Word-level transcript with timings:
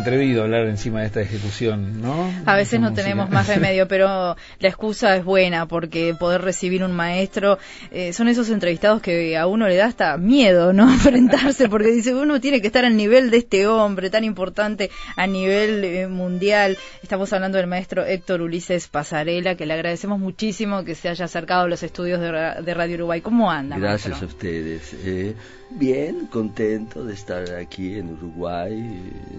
atrevido 0.00 0.42
a 0.42 0.44
hablar 0.44 0.66
encima 0.66 1.00
de 1.00 1.06
esta 1.06 1.20
ejecución, 1.20 2.00
¿no? 2.00 2.30
A 2.46 2.56
veces 2.56 2.80
no 2.80 2.92
tenemos 2.92 3.30
más 3.30 3.46
remedio, 3.54 3.86
pero 3.88 4.36
la 4.58 4.68
excusa 4.68 5.16
es 5.16 5.24
buena 5.24 5.66
porque 5.66 6.14
poder 6.18 6.42
recibir 6.42 6.82
un 6.82 6.92
maestro 6.92 7.58
eh, 7.90 8.12
son 8.12 8.28
esos 8.28 8.50
entrevistados 8.50 9.00
que 9.02 9.36
a 9.36 9.46
uno 9.46 9.68
le 9.68 9.76
da 9.76 9.86
hasta 9.86 10.16
miedo, 10.16 10.72
¿no? 10.72 10.90
Enfrentarse 10.92 11.68
porque 11.68 11.90
dice 11.90 12.14
uno 12.14 12.40
tiene 12.40 12.60
que 12.60 12.66
estar 12.66 12.84
al 12.84 12.96
nivel 12.96 13.30
de 13.30 13.38
este 13.38 13.66
hombre 13.66 14.10
tan 14.10 14.24
importante 14.24 14.90
a 15.16 15.26
nivel 15.26 15.84
eh, 15.84 16.06
mundial. 16.08 16.76
Estamos 17.02 17.32
hablando 17.32 17.58
del 17.58 17.66
maestro 17.66 18.04
Héctor 18.04 18.42
Ulises 18.42 18.88
Pasarela, 18.88 19.54
que 19.54 19.66
le 19.66 19.74
agradecemos 19.74 20.18
muchísimo 20.18 20.84
que 20.84 20.94
se 20.94 21.08
haya 21.08 21.24
acercado 21.24 21.62
a 21.62 21.68
los 21.68 21.82
estudios 21.82 22.20
de, 22.20 22.74
Radio 22.74 22.96
Uruguay. 22.96 23.20
¿Cómo 23.20 23.50
anda? 23.50 23.78
Gracias 23.78 24.22
a 24.22 24.26
ustedes. 24.26 24.94
Eh, 25.04 25.34
bien, 25.70 26.26
contento 26.26 27.04
de 27.04 27.14
estar 27.14 27.54
aquí 27.54 27.98
en 27.98 28.12
Uruguay 28.12 28.72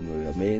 nuevamente, 0.02 0.51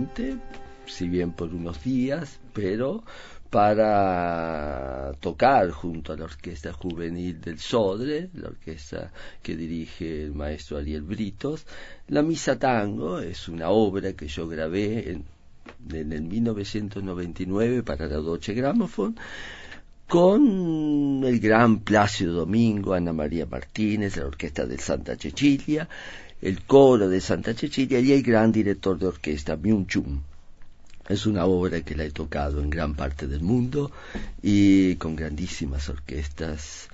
si 0.86 1.08
bien 1.08 1.32
por 1.32 1.54
unos 1.54 1.84
días, 1.84 2.40
pero 2.54 3.04
para 3.50 5.12
tocar 5.20 5.72
junto 5.72 6.14
a 6.14 6.18
la 6.18 6.24
Orquesta 6.24 6.72
Juvenil 6.72 7.42
del 7.42 7.60
Sodre, 7.60 8.30
la 8.34 8.48
orquesta 8.48 9.12
que 9.44 9.58
dirige 9.58 10.24
el 10.24 10.34
maestro 10.34 10.78
Ariel 10.78 11.02
Britos. 11.02 11.66
La 12.08 12.22
Misa 12.22 12.58
Tango 12.58 13.20
es 13.20 13.50
una 13.50 13.70
obra 13.70 14.14
que 14.14 14.28
yo 14.28 14.48
grabé 14.48 15.12
en, 15.12 15.26
en 15.92 16.14
el 16.14 16.22
1999 16.22 17.84
para 17.84 18.08
la 18.08 18.16
Deutsche 18.16 18.54
Grammophon 18.54 19.18
con 20.08 21.24
el 21.26 21.40
gran 21.40 21.80
Plácido 21.80 22.34
Domingo, 22.34 22.94
Ana 22.94 23.14
María 23.14 23.46
Martínez, 23.46 24.18
la 24.18 24.28
orquesta 24.28 24.66
de 24.66 24.78
Santa 24.78 25.16
Cecilia, 25.16 25.88
el 26.42 26.64
coro 26.64 27.08
de 27.08 27.22
Santa 27.22 27.54
Cecilia 27.54 28.00
y 28.00 28.12
el 28.12 28.24
gran 28.24 28.52
director 28.52 28.98
de 28.98 29.08
orquesta, 29.08 29.56
Myung 29.56 29.86
Chun. 29.88 30.24
Es 31.08 31.26
una 31.26 31.46
obra 31.46 31.82
que 31.82 31.96
la 31.96 32.06
he 32.06 32.12
tocado 32.12 32.62
en 32.62 32.70
gran 32.70 32.96
parte 32.96 33.28
del 33.28 33.42
mundo 33.42 33.92
y 34.42 34.96
con 34.96 35.16
grandísimas 35.16 35.90
orquestas. 35.90 36.88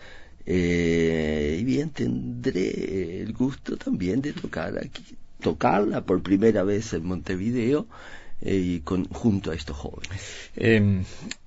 Eh, 0.46 1.58
y 1.60 1.64
bien, 1.64 1.92
tendré 1.92 3.22
el 3.22 3.34
gusto 3.34 3.78
también 3.78 4.22
de 4.22 4.34
tocar 4.34 4.78
aquí, 4.78 5.04
tocarla 5.42 6.02
por 6.02 6.22
primera 6.22 6.64
vez 6.64 6.94
en 6.94 7.06
Montevideo 7.06 7.88
y 8.42 8.82
con, 8.82 9.06
junto 9.10 9.52
a 9.52 9.56
estos 9.56 9.76
jóvenes. 9.76 10.50
Em, 10.56 11.04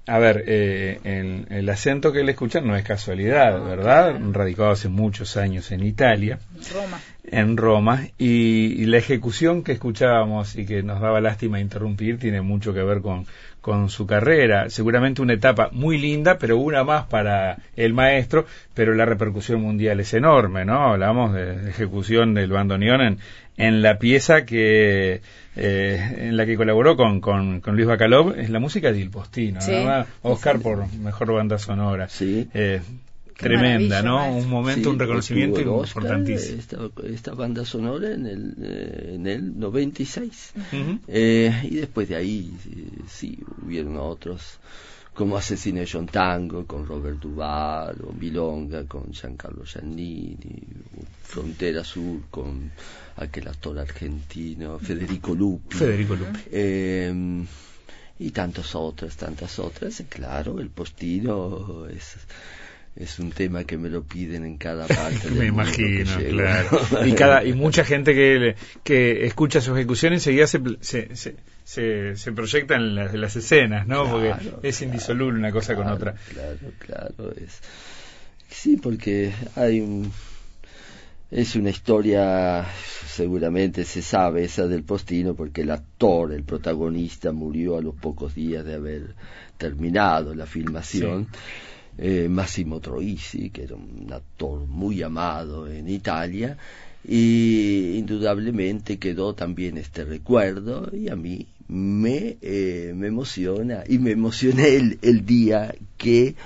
a 0.06 0.18
ver, 0.18 0.44
eh, 0.48 1.46
el, 1.48 1.68
acento 1.68 2.12
que 2.12 2.24
le 2.24 2.32
escuchan 2.32 2.66
no 2.66 2.74
es 2.74 2.82
casualidad, 2.82 3.62
¿verdad? 3.62 4.18
Radicado 4.32 4.70
hace 4.70 4.88
muchos 4.88 5.36
años 5.36 5.70
en 5.70 5.84
Italia. 5.84 6.40
Roma. 6.74 7.00
En 7.22 7.56
Roma. 7.56 8.08
Y, 8.18 8.86
la 8.86 8.98
ejecución 8.98 9.62
que 9.62 9.72
escuchábamos 9.72 10.56
y 10.56 10.66
que 10.66 10.82
nos 10.82 11.00
daba 11.00 11.20
lástima 11.20 11.60
interrumpir 11.60 12.18
tiene 12.18 12.40
mucho 12.40 12.74
que 12.74 12.82
ver 12.82 13.02
con, 13.02 13.26
con 13.60 13.88
su 13.88 14.06
carrera. 14.06 14.70
Seguramente 14.70 15.22
una 15.22 15.34
etapa 15.34 15.68
muy 15.72 15.98
linda, 15.98 16.38
pero 16.38 16.56
una 16.58 16.84
más 16.84 17.06
para 17.06 17.58
el 17.76 17.92
maestro, 17.92 18.46
pero 18.74 18.94
la 18.94 19.04
repercusión 19.04 19.60
mundial 19.60 20.00
es 20.00 20.14
enorme, 20.14 20.64
¿no? 20.64 20.92
Hablamos 20.92 21.34
de, 21.34 21.68
ejecución 21.68 22.34
del 22.34 22.50
bandoneón 22.50 23.00
en, 23.00 23.18
en 23.56 23.82
la 23.82 23.98
pieza 23.98 24.44
que 24.44 25.20
eh, 25.56 26.16
en 26.28 26.36
la 26.36 26.46
que 26.46 26.56
colaboró 26.56 26.96
con, 26.96 27.20
con, 27.20 27.60
Luis 27.66 27.86
Bacalov, 27.86 28.38
es 28.38 28.50
la 28.50 28.60
música 28.60 28.92
de 28.92 29.00
Il 29.00 29.10
Postino, 29.10 29.60
Oscar 30.22 30.60
por 30.60 30.92
mejor 30.94 31.32
banda 31.32 31.58
sonora. 31.58 32.08
Sí. 32.08 32.48
Eh, 32.54 32.80
tremenda, 33.40 34.02
¿no? 34.02 34.36
Un 34.36 34.48
momento, 34.48 34.90
un 34.90 34.98
reconocimiento 34.98 35.60
importantísimo. 35.60 36.90
Esta, 37.04 37.34
banda 37.34 37.64
sonora 37.64 38.12
en 38.12 38.26
el, 38.26 38.54
eh, 38.62 39.12
en 39.14 39.26
el 39.26 39.58
96. 39.58 40.52
y 41.08 41.76
después 41.76 42.08
de 42.08 42.16
ahí, 42.16 42.52
sí, 43.08 43.38
hubieron 43.64 43.96
otros 43.96 44.58
como 45.14 45.36
Assassination 45.36 46.06
Tango 46.06 46.66
con 46.66 46.86
Robert 46.86 47.18
Duval, 47.18 47.96
o 48.06 48.12
Milonga 48.12 48.86
con 48.86 49.12
Giancarlo 49.12 49.64
Giannini, 49.64 50.62
Frontera 51.22 51.84
Sur 51.84 52.22
con 52.30 52.70
aquel 53.16 53.48
actor 53.48 53.78
argentino, 53.78 54.78
Federico 54.78 55.34
Lupi. 55.34 55.76
Federico 55.76 56.14
Lupi. 56.14 56.40
Eh, 56.50 57.44
y 58.18 58.30
tantas 58.30 58.74
otras, 58.74 59.16
tantas 59.16 59.58
otras. 59.58 60.02
Claro, 60.08 60.60
el 60.60 60.70
postino 60.70 61.86
es 61.86 62.16
es 62.96 63.18
un 63.18 63.30
tema 63.30 63.64
que 63.64 63.78
me 63.78 63.88
lo 63.88 64.02
piden 64.02 64.44
en 64.44 64.58
cada 64.58 64.86
parte 64.88 65.30
me 65.30 65.46
imagino 65.46 66.10
claro. 66.28 66.80
Y 67.06 67.12
cada 67.12 67.44
y 67.44 67.52
mucha 67.52 67.84
gente 67.84 68.14
que 68.14 68.56
que 68.82 69.26
escucha 69.26 69.60
su 69.60 69.74
ejecución 69.74 70.12
enseguida 70.12 70.46
se, 70.46 70.60
se, 70.80 71.36
se, 71.64 72.16
se, 72.16 72.32
proyecta 72.32 72.74
en 72.76 72.94
las, 72.94 73.36
escenas 73.36 73.86
no 73.86 74.10
porque 74.10 74.34
es 74.62 74.82
indisoluble 74.82 75.38
una 75.38 75.52
cosa 75.52 75.74
con 75.74 75.88
otra. 75.88 76.14
claro 76.32 76.58
claro 76.78 77.32
es 77.36 77.60
sí 78.48 78.76
porque 78.76 79.32
hay 79.56 79.80
un 79.80 80.12
es 81.30 81.54
una 81.54 81.70
historia, 81.70 82.66
seguramente 83.06 83.84
se 83.84 84.02
sabe, 84.02 84.44
esa 84.44 84.66
del 84.66 84.82
postino, 84.82 85.34
porque 85.34 85.60
el 85.60 85.70
actor, 85.70 86.32
el 86.32 86.42
protagonista, 86.42 87.30
murió 87.30 87.78
a 87.78 87.82
los 87.82 87.94
pocos 87.94 88.34
días 88.34 88.64
de 88.64 88.74
haber 88.74 89.14
terminado 89.56 90.34
la 90.34 90.46
filmación. 90.46 91.28
Eh, 92.02 92.28
Massimo 92.30 92.80
Troisi, 92.80 93.50
que 93.50 93.64
era 93.64 93.74
un 93.74 94.10
actor 94.10 94.60
muy 94.66 95.02
amado 95.02 95.70
en 95.70 95.86
Italia, 95.86 96.56
y 97.06 97.96
indudablemente 97.98 98.98
quedó 98.98 99.34
también 99.34 99.76
este 99.76 100.06
recuerdo, 100.06 100.90
y 100.96 101.10
a 101.10 101.16
mí 101.16 101.46
me, 101.68 102.38
eh, 102.40 102.94
me 102.96 103.08
emociona, 103.08 103.84
y 103.86 103.98
me 103.98 104.12
emocioné 104.12 104.76
el, 104.76 104.98
el 105.02 105.26
día 105.26 105.74
que 105.98 106.36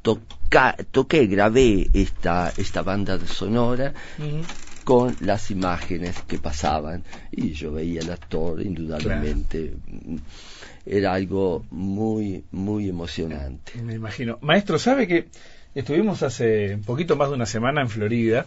toca, 0.00 0.76
toqué, 0.92 1.26
grabé 1.26 1.88
esta, 1.92 2.52
esta 2.56 2.82
banda 2.82 3.18
sonora 3.26 3.92
con 4.84 5.16
las 5.20 5.50
imágenes 5.50 6.14
que 6.28 6.38
pasaban 6.38 7.02
y 7.32 7.52
yo 7.52 7.72
veía 7.72 8.02
al 8.02 8.12
actor, 8.12 8.60
indudablemente. 8.62 9.72
Mm, 9.88 10.16
era 10.86 11.12
algo 11.14 11.64
muy, 11.70 12.44
muy 12.50 12.88
emocionante. 12.88 13.80
Me 13.82 13.94
imagino. 13.94 14.38
Maestro, 14.42 14.78
¿sabe 14.78 15.06
que 15.06 15.28
estuvimos 15.74 16.22
hace 16.22 16.74
un 16.74 16.82
poquito 16.82 17.16
más 17.16 17.28
de 17.30 17.34
una 17.34 17.46
semana 17.46 17.80
en 17.80 17.88
Florida? 17.88 18.46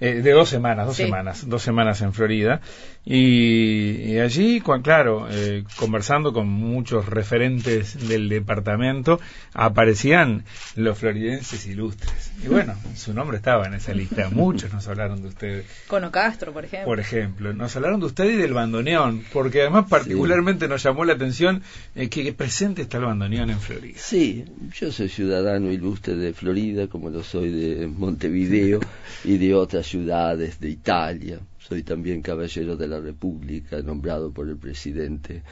Eh, 0.00 0.22
de 0.22 0.32
dos 0.32 0.48
semanas, 0.48 0.86
dos 0.86 0.96
semanas, 0.96 1.48
dos 1.48 1.62
semanas 1.62 2.00
en 2.02 2.12
Florida. 2.12 2.60
Y, 3.06 4.18
allí, 4.18 4.62
claro, 4.82 5.28
eh, 5.30 5.64
conversando 5.76 6.32
con 6.32 6.48
muchos 6.48 7.06
referentes 7.06 8.08
del 8.08 8.30
departamento, 8.30 9.20
aparecían 9.52 10.44
los 10.74 10.98
floridenses 10.98 11.66
ilustres. 11.66 12.32
Y 12.42 12.48
bueno, 12.48 12.74
su 12.96 13.12
nombre 13.12 13.36
estaba 13.36 13.66
en 13.66 13.74
esa 13.74 13.92
lista. 13.92 14.30
Muchos 14.30 14.72
nos 14.72 14.88
hablaron 14.88 15.20
de 15.20 15.28
usted. 15.28 15.64
Cono 15.86 16.10
Castro, 16.10 16.52
por 16.52 16.64
ejemplo. 16.64 16.86
Por 16.86 17.00
ejemplo, 17.00 17.52
nos 17.52 17.76
hablaron 17.76 18.00
de 18.00 18.06
usted 18.06 18.24
y 18.24 18.36
del 18.36 18.54
bandoneón, 18.54 19.24
porque 19.32 19.60
además 19.60 19.86
particularmente 19.88 20.66
nos 20.66 20.82
llamó 20.82 21.04
la 21.04 21.12
atención 21.12 21.62
eh, 21.94 22.08
que 22.08 22.32
presente 22.32 22.82
está 22.82 22.98
el 22.98 23.04
bandoneón 23.04 23.50
en 23.50 23.60
Florida. 23.60 23.98
Sí, 23.98 24.44
yo 24.72 24.90
soy 24.90 25.10
ciudadano 25.10 25.70
ilustre 25.70 26.16
de 26.16 26.32
Florida, 26.32 26.86
como 26.88 27.10
lo 27.10 27.22
soy 27.22 27.50
de 27.50 27.86
Montevideo 27.86 28.80
y 29.24 29.36
de 29.36 29.54
otras 29.54 29.83
ciudades 29.86 30.60
de 30.60 30.70
Italia. 30.70 31.40
Soy 31.58 31.82
también 31.82 32.22
caballero 32.22 32.76
de 32.76 32.88
la 32.88 33.00
República, 33.00 33.80
nombrado 33.82 34.30
por 34.32 34.48
el 34.48 34.56
presidente 34.56 35.42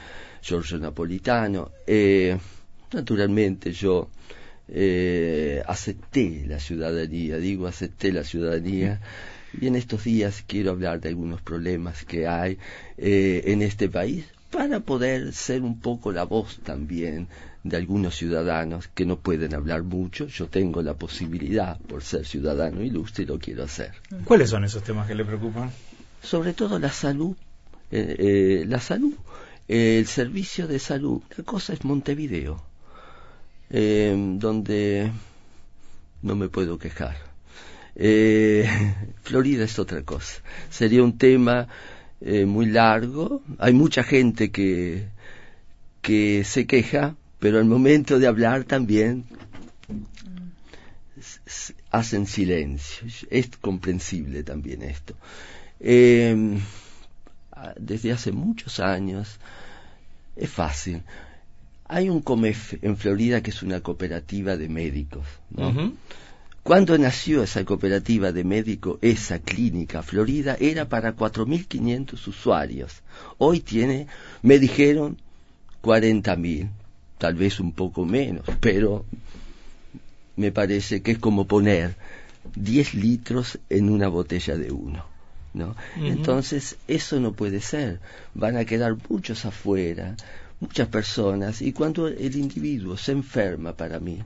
Giorgio 0.41 0.77
Napolitano. 0.77 1.71
Eh, 1.87 2.37
naturalmente 2.91 3.71
yo 3.71 4.09
eh, 4.67 5.61
acepté 5.65 6.45
la 6.47 6.59
ciudadanía, 6.59 7.37
digo 7.37 7.67
acepté 7.67 8.11
la 8.11 8.23
ciudadanía, 8.23 8.99
y 9.59 9.67
en 9.67 9.75
estos 9.75 10.03
días 10.03 10.43
quiero 10.47 10.71
hablar 10.71 10.99
de 10.99 11.09
algunos 11.09 11.41
problemas 11.41 12.05
que 12.05 12.27
hay 12.27 12.57
eh, 12.97 13.43
en 13.45 13.61
este 13.61 13.89
país 13.89 14.25
para 14.49 14.79
poder 14.79 15.33
ser 15.33 15.61
un 15.61 15.79
poco 15.79 16.11
la 16.11 16.23
voz 16.23 16.59
también 16.63 17.27
de 17.63 17.77
algunos 17.77 18.15
ciudadanos 18.15 18.89
que 18.89 19.05
no 19.05 19.17
pueden 19.17 19.53
hablar 19.55 19.83
mucho. 19.83 20.27
Yo 20.27 20.47
tengo 20.47 20.81
la 20.81 20.95
posibilidad, 20.95 21.79
por 21.79 22.03
ser 22.03 22.25
ciudadano 22.25 22.81
ilustre, 22.81 23.23
y 23.23 23.27
lo 23.27 23.39
quiero 23.39 23.63
hacer. 23.63 23.93
¿Cuáles 24.25 24.49
son 24.49 24.65
esos 24.65 24.83
temas 24.83 25.07
que 25.07 25.15
le 25.15 25.23
preocupan? 25.23 25.71
Sobre 26.21 26.53
todo 26.53 26.77
la 26.77 26.91
salud. 26.91 27.35
Eh, 27.91 28.15
eh, 28.17 28.65
la 28.67 28.79
salud, 28.79 29.13
el 29.67 30.07
servicio 30.07 30.67
de 30.67 30.79
salud. 30.79 31.21
La 31.37 31.43
cosa 31.43 31.73
es 31.73 31.85
Montevideo, 31.85 32.59
eh, 33.69 34.15
donde 34.39 35.11
no 36.23 36.35
me 36.35 36.49
puedo 36.49 36.77
quejar. 36.77 37.15
Florida 39.21 39.63
es 39.63 39.77
otra 39.77 40.01
cosa. 40.01 40.41
Sería 40.71 41.03
un 41.03 41.17
tema 41.17 41.67
muy 42.19 42.65
largo. 42.65 43.43
Hay 43.59 43.73
mucha 43.73 44.01
gente 44.01 44.49
que, 44.49 45.05
que 46.01 46.43
se 46.45 46.65
queja, 46.65 47.15
pero 47.43 47.59
al 47.59 47.65
momento 47.65 48.19
de 48.19 48.27
hablar 48.27 48.63
también 48.63 49.25
hacen 51.91 52.25
silencio. 52.25 53.05
Es 53.29 53.49
comprensible 53.59 54.43
también 54.43 54.81
esto. 54.81 55.13
Eh, 55.81 56.57
desde 57.77 58.13
hace 58.13 58.31
muchos 58.31 58.79
años. 58.79 59.41
Es 60.37 60.49
fácil. 60.51 61.01
Hay 61.89 62.07
un 62.07 62.21
COMEF 62.21 62.75
en 62.81 62.95
Florida 62.95 63.43
que 63.43 63.49
es 63.49 63.61
una 63.61 63.81
cooperativa 63.81 64.55
de 64.55 64.69
médicos. 64.69 65.27
¿no? 65.49 65.91
Cuando 66.63 66.97
nació 66.97 67.43
esa 67.43 67.65
cooperativa 67.65 68.31
de 68.31 68.45
médicos, 68.45 68.99
esa 69.01 69.39
clínica 69.39 70.01
Florida 70.01 70.55
era 70.61 70.87
para 70.87 71.13
4.500 71.13 72.25
usuarios. 72.25 73.01
Hoy 73.37 73.59
tiene, 73.59 74.07
me 74.43 74.59
dijeron, 74.59 75.17
40.000, 75.81 76.69
tal 77.17 77.35
vez 77.35 77.59
un 77.59 77.71
poco 77.71 78.05
menos, 78.05 78.45
pero 78.59 79.05
me 80.35 80.51
parece 80.51 81.01
que 81.01 81.11
es 81.11 81.19
como 81.19 81.45
poner 81.45 81.95
10 82.55 82.95
litros 82.95 83.59
en 83.69 83.89
una 83.89 84.07
botella 84.07 84.57
de 84.57 84.71
uno. 84.71 85.05
¿no? 85.53 85.75
Entonces, 85.97 86.77
eso 86.87 87.19
no 87.19 87.33
puede 87.33 87.61
ser. 87.61 87.99
Van 88.33 88.57
a 88.57 88.65
quedar 88.65 88.97
muchos 89.09 89.45
afuera, 89.45 90.15
muchas 90.59 90.87
personas, 90.87 91.61
y 91.61 91.73
cuando 91.73 92.07
el 92.07 92.35
individuo 92.35 92.97
se 92.97 93.11
enferma 93.11 93.73
para 93.73 93.99
mí, 93.99 94.19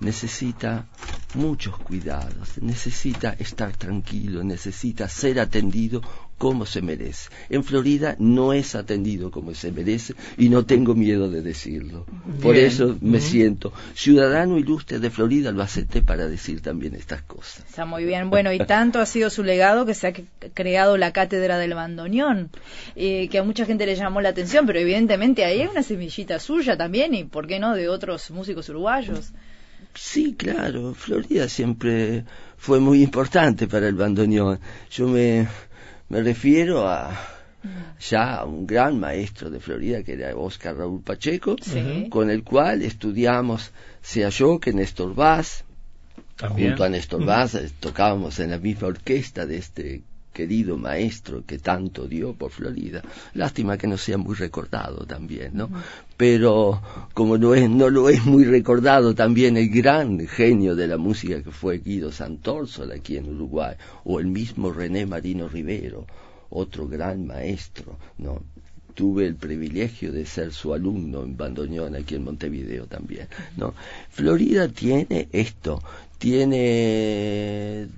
necesita 0.00 0.86
muchos 1.34 1.78
cuidados, 1.78 2.60
necesita 2.60 3.32
estar 3.38 3.76
tranquilo, 3.76 4.44
necesita 4.44 5.08
ser 5.08 5.40
atendido 5.40 6.02
como 6.38 6.66
se 6.66 6.82
merece. 6.82 7.30
En 7.48 7.64
Florida 7.64 8.16
no 8.18 8.52
es 8.52 8.74
atendido 8.74 9.30
como 9.30 9.54
se 9.54 9.72
merece 9.72 10.14
y 10.36 10.48
no 10.48 10.64
tengo 10.66 10.94
miedo 10.94 11.30
de 11.30 11.42
decirlo. 11.42 12.06
Por 12.42 12.56
eso 12.56 12.96
me 13.00 13.20
siento 13.20 13.72
ciudadano 13.94 14.58
ilustre 14.58 14.98
de 14.98 15.10
Florida, 15.10 15.52
lo 15.52 15.62
acepté 15.62 16.02
para 16.02 16.28
decir 16.28 16.60
también 16.60 16.94
estas 16.94 17.22
cosas. 17.22 17.64
Está 17.66 17.86
muy 17.86 18.04
bien. 18.04 18.30
Bueno, 18.30 18.52
y 18.52 18.58
tanto 18.58 19.00
ha 19.00 19.06
sido 19.06 19.30
su 19.30 19.42
legado 19.42 19.86
que 19.86 19.94
se 19.94 20.08
ha 20.08 20.12
creado 20.52 20.96
la 20.96 21.12
cátedra 21.12 21.58
del 21.58 21.74
bandoneón, 21.74 22.50
eh, 22.94 23.28
que 23.28 23.38
a 23.38 23.42
mucha 23.42 23.64
gente 23.64 23.86
le 23.86 23.96
llamó 23.96 24.20
la 24.20 24.30
atención, 24.30 24.66
pero 24.66 24.78
evidentemente 24.78 25.44
ahí 25.44 25.60
hay 25.62 25.68
una 25.68 25.82
semillita 25.82 26.38
suya 26.38 26.76
también 26.76 27.14
y, 27.14 27.24
¿por 27.24 27.46
qué 27.46 27.58
no?, 27.58 27.74
de 27.74 27.88
otros 27.88 28.30
músicos 28.30 28.68
uruguayos. 28.68 29.32
Sí, 29.94 30.34
claro, 30.34 30.92
Florida 30.94 31.48
siempre 31.48 32.24
fue 32.58 32.80
muy 32.80 33.02
importante 33.02 33.66
para 33.66 33.88
el 33.88 33.94
bandoneón. 33.94 34.60
Yo 34.90 35.08
me, 35.08 35.48
me 36.08 36.22
refiero 36.22 36.88
a 36.88 37.18
ya 37.98 38.36
a 38.36 38.44
un 38.44 38.66
gran 38.66 39.00
maestro 39.00 39.50
de 39.50 39.60
Florida 39.60 40.02
que 40.02 40.12
era 40.12 40.36
Oscar 40.36 40.76
Raúl 40.76 41.02
Pacheco, 41.02 41.56
con 42.10 42.30
el 42.30 42.44
cual 42.44 42.82
estudiamos, 42.82 43.72
sea 44.02 44.28
yo 44.28 44.60
que 44.60 44.72
Néstor 44.72 45.14
Vaz, 45.14 45.64
junto 46.38 46.84
a 46.84 46.88
Néstor 46.88 47.24
Vaz 47.24 47.54
eh, 47.54 47.70
tocábamos 47.80 48.38
en 48.38 48.50
la 48.50 48.58
misma 48.58 48.88
orquesta 48.88 49.46
de 49.46 49.56
este 49.56 50.02
querido 50.36 50.76
maestro 50.76 51.44
que 51.46 51.58
tanto 51.58 52.06
dio 52.06 52.34
por 52.34 52.50
Florida. 52.50 53.00
Lástima 53.32 53.78
que 53.78 53.86
no 53.86 53.96
sea 53.96 54.18
muy 54.18 54.34
recordado 54.34 55.06
también, 55.06 55.52
¿no? 55.54 55.70
Pero 56.18 56.82
como 57.14 57.38
no, 57.38 57.54
es, 57.54 57.70
no 57.70 57.88
lo 57.88 58.10
es 58.10 58.22
muy 58.26 58.44
recordado 58.44 59.14
también 59.14 59.56
el 59.56 59.70
gran 59.70 60.18
genio 60.28 60.76
de 60.76 60.88
la 60.88 60.98
música 60.98 61.42
que 61.42 61.50
fue 61.50 61.78
Guido 61.78 62.12
Santorsol 62.12 62.92
aquí 62.92 63.16
en 63.16 63.34
Uruguay, 63.34 63.76
o 64.04 64.20
el 64.20 64.26
mismo 64.26 64.70
René 64.70 65.06
Marino 65.06 65.48
Rivero, 65.48 66.04
otro 66.50 66.86
gran 66.86 67.26
maestro, 67.26 67.96
¿no? 68.18 68.42
tuve 68.92 69.26
el 69.26 69.36
privilegio 69.36 70.10
de 70.10 70.24
ser 70.24 70.52
su 70.52 70.72
alumno 70.72 71.22
en 71.22 71.36
bandoneón 71.36 71.94
aquí 71.96 72.14
en 72.14 72.24
Montevideo 72.24 72.86
también, 72.86 73.28
¿no? 73.56 73.74
Florida 74.08 74.68
tiene 74.68 75.28
esto, 75.32 75.82
tiene 76.18 77.88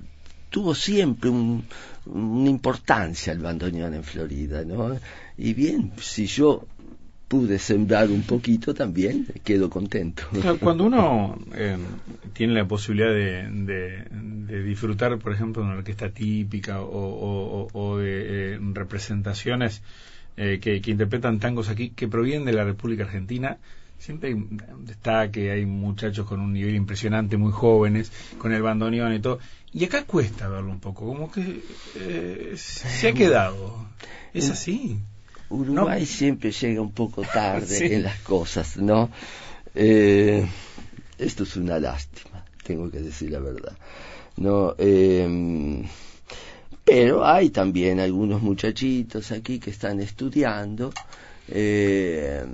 tuvo 0.49 0.75
siempre 0.75 1.29
un, 1.29 1.63
una 2.13 2.49
importancia 2.49 3.33
el 3.33 3.39
bandoneón 3.39 3.93
en 3.93 4.03
Florida, 4.03 4.63
¿no? 4.63 4.97
Y 5.37 5.53
bien, 5.53 5.93
si 5.99 6.25
yo 6.25 6.65
pude 7.29 7.59
sembrar 7.59 8.09
un 8.09 8.23
poquito 8.23 8.73
también, 8.73 9.27
quedo 9.43 9.69
contento. 9.69 10.23
Cuando 10.59 10.85
uno 10.85 11.37
eh, 11.53 11.77
tiene 12.33 12.53
la 12.53 12.67
posibilidad 12.67 13.11
de, 13.11 13.47
de, 14.47 14.63
disfrutar, 14.63 15.17
por 15.19 15.33
ejemplo, 15.33 15.61
de 15.61 15.69
una 15.69 15.77
orquesta 15.77 16.09
típica 16.09 16.81
o, 16.81 17.97
de 17.99 18.55
eh, 18.55 18.59
representaciones 18.73 19.83
eh, 20.37 20.59
que, 20.59 20.81
que, 20.81 20.91
interpretan 20.91 21.39
tangos 21.39 21.69
aquí 21.69 21.91
que 21.91 22.07
provienen 22.07 22.45
de 22.45 22.53
la 22.53 22.63
República 22.63 23.03
Argentina, 23.03 23.59
siempre 23.99 24.35
está 24.89 25.29
que 25.29 25.51
hay 25.51 25.65
muchachos 25.65 26.25
con 26.25 26.39
un 26.39 26.53
nivel 26.53 26.75
impresionante, 26.75 27.37
muy 27.37 27.51
jóvenes, 27.51 28.11
con 28.39 28.53
el 28.53 28.61
bandoneón 28.63 29.13
y 29.13 29.19
todo. 29.19 29.39
Y 29.73 29.85
acá 29.85 30.03
cuesta 30.03 30.47
verlo 30.47 30.71
un 30.71 30.79
poco, 30.79 31.05
como 31.05 31.31
que 31.31 31.61
eh, 31.95 32.53
se 32.57 33.09
ha 33.09 33.13
quedado. 33.13 33.87
Es 34.33 34.49
así. 34.49 34.97
Uruguay 35.49 36.05
siempre 36.05 36.51
llega 36.51 36.81
un 36.81 36.91
poco 36.91 37.21
tarde 37.21 37.95
en 37.95 38.03
las 38.03 38.19
cosas, 38.19 38.77
¿no? 38.77 39.09
Eh, 39.75 40.47
esto 41.17 41.43
es 41.43 41.55
una 41.55 41.79
lástima, 41.79 42.45
tengo 42.63 42.89
que 42.89 42.99
decir 42.99 43.31
la 43.31 43.39
verdad. 43.39 43.77
No, 44.37 44.75
eh, 44.77 45.83
pero 46.83 47.25
hay 47.25 47.49
también 47.49 47.99
algunos 47.99 48.41
muchachitos 48.41 49.31
aquí 49.31 49.59
que 49.59 49.69
están 49.69 49.99
estudiando 49.99 50.91
eh, 51.51 52.45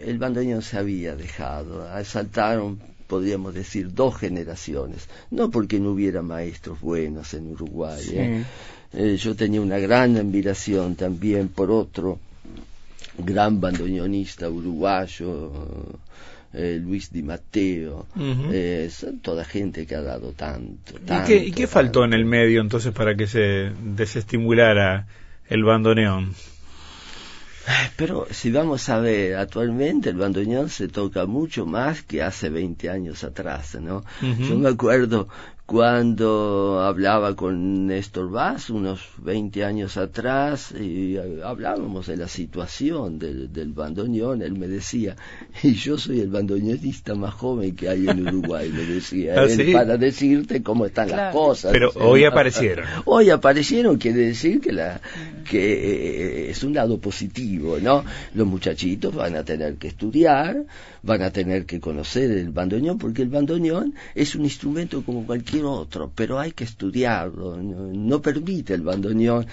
el 0.00 0.18
bandoneón 0.18 0.62
se 0.62 0.78
había 0.78 1.14
dejado, 1.14 1.86
saltaron, 2.04 2.80
podríamos 3.06 3.54
decir, 3.54 3.92
dos 3.92 4.16
generaciones, 4.16 5.08
no 5.30 5.50
porque 5.50 5.78
no 5.78 5.90
hubiera 5.90 6.22
maestros 6.22 6.80
buenos 6.80 7.34
en 7.34 7.52
Uruguay. 7.52 8.04
¿eh? 8.12 8.44
Eh, 8.92 9.16
yo 9.16 9.34
tenía 9.34 9.60
una 9.60 9.78
gran 9.78 10.16
admiración 10.16 10.96
también 10.96 11.48
por 11.48 11.70
otro 11.70 12.18
gran 13.18 13.60
bandoneonista 13.60 14.50
uruguayo, 14.50 15.50
eh, 16.52 16.78
Luis 16.82 17.10
Di 17.10 17.22
Matteo, 17.22 18.06
son 18.90 19.20
toda 19.20 19.44
gente 19.44 19.86
que 19.86 19.94
ha 19.94 20.02
dado 20.02 20.32
tanto. 20.32 20.94
¿Y 20.98 21.26
qué, 21.26 21.36
¿y 21.36 21.52
qué 21.52 21.66
faltó 21.66 22.04
en 22.04 22.12
el 22.12 22.26
medio 22.26 22.60
entonces 22.60 22.92
para 22.92 23.16
que 23.16 23.26
se 23.26 23.72
desestimulara 23.82 25.06
el 25.48 25.64
bandoneón? 25.64 26.34
Pero 27.96 28.26
si 28.30 28.50
vamos 28.50 28.88
a 28.88 28.98
ver, 28.98 29.36
actualmente 29.36 30.10
el 30.10 30.16
bandoneón 30.16 30.68
se 30.68 30.88
toca 30.88 31.26
mucho 31.26 31.66
más 31.66 32.02
que 32.02 32.22
hace 32.22 32.48
20 32.48 32.90
años 32.90 33.24
atrás, 33.24 33.76
¿no? 33.80 34.04
Yo 34.20 34.56
me 34.56 34.68
acuerdo 34.68 35.28
cuando 35.66 36.80
hablaba 36.80 37.34
con 37.34 37.88
Néstor 37.88 38.30
Vaz 38.30 38.70
unos 38.70 39.00
20 39.18 39.64
años 39.64 39.96
atrás 39.96 40.72
y 40.72 41.16
hablábamos 41.16 42.06
de 42.06 42.16
la 42.16 42.28
situación 42.28 43.18
del, 43.18 43.52
del 43.52 43.72
bandoneón, 43.72 44.42
él 44.42 44.52
me 44.52 44.68
decía, 44.68 45.16
y 45.64 45.74
yo 45.74 45.98
soy 45.98 46.20
el 46.20 46.28
bandoneonista 46.28 47.16
más 47.16 47.34
joven 47.34 47.74
que 47.74 47.88
hay 47.88 48.08
en 48.08 48.28
Uruguay, 48.28 48.70
me 48.72 48.84
decía, 48.84 49.34
¿Ah, 49.42 49.46
para 49.72 49.96
decirte 49.96 50.62
cómo 50.62 50.86
están 50.86 51.10
las 51.10 51.32
cosas. 51.32 51.72
Pero 51.72 51.90
hoy 51.96 52.24
aparecieron. 52.24 52.86
Hoy 53.04 53.30
aparecieron, 53.30 53.96
quiere 53.96 54.20
decir 54.20 54.60
que, 54.60 54.72
la, 54.72 55.00
que 55.50 56.46
eh, 56.46 56.50
es 56.50 56.62
un 56.62 56.74
lado 56.74 56.98
positivo, 56.98 57.78
¿no? 57.82 58.04
Los 58.34 58.46
muchachitos 58.46 59.12
van 59.12 59.34
a 59.34 59.42
tener 59.42 59.74
que 59.74 59.88
estudiar, 59.88 60.64
van 61.06 61.22
a 61.22 61.30
tener 61.30 61.64
que 61.64 61.80
conocer 61.80 62.30
el 62.30 62.50
bandoneón, 62.50 62.98
porque 62.98 63.22
el 63.22 63.28
bandoneón 63.28 63.94
es 64.14 64.34
un 64.34 64.44
instrumento 64.44 65.02
como 65.02 65.24
cualquier 65.24 65.64
otro, 65.64 66.12
pero 66.14 66.38
hay 66.38 66.52
que 66.52 66.64
estudiarlo. 66.64 67.56
No, 67.56 68.20
permite 68.20 68.74
el 68.74 68.82
bandoneón 68.82 69.46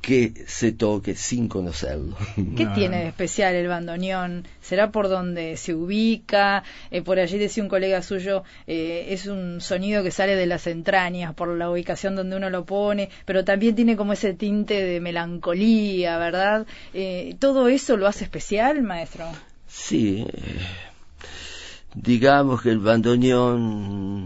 que 0.00 0.32
se 0.46 0.72
toque 0.72 1.14
sin 1.14 1.48
conocerlo. 1.48 2.16
¿Qué 2.56 2.66
tiene 2.74 2.98
de 2.98 3.08
especial 3.08 3.54
el 3.54 3.68
bandoneón? 3.68 4.46
¿Será 4.62 4.90
por 4.90 5.08
donde 5.08 5.56
se 5.56 5.74
ubica? 5.74 6.62
Eh, 6.90 7.02
por 7.02 7.18
allí 7.18 7.38
decía 7.38 7.62
un 7.62 7.68
colega 7.68 8.00
suyo, 8.00 8.44
eh, 8.66 9.06
es 9.10 9.26
un 9.26 9.60
sonido 9.60 10.02
que 10.02 10.10
sale 10.10 10.36
de 10.36 10.46
las 10.46 10.66
entrañas, 10.66 11.34
por 11.34 11.48
la 11.48 11.70
ubicación 11.70 12.16
donde 12.16 12.36
uno 12.36 12.48
lo 12.48 12.64
pone, 12.64 13.10
pero 13.26 13.44
también 13.44 13.74
tiene 13.74 13.96
como 13.96 14.14
ese 14.14 14.32
tinte 14.32 14.82
de 14.82 15.00
melancolía, 15.00 16.16
¿verdad? 16.18 16.66
Eh, 16.94 17.36
¿Todo 17.38 17.68
eso 17.68 17.96
lo 17.96 18.06
hace 18.06 18.24
especial, 18.24 18.82
maestro? 18.82 19.26
Sí. 19.66 20.26
Digamos 21.94 22.62
que 22.62 22.70
el 22.70 22.78
bandoneón 22.78 24.20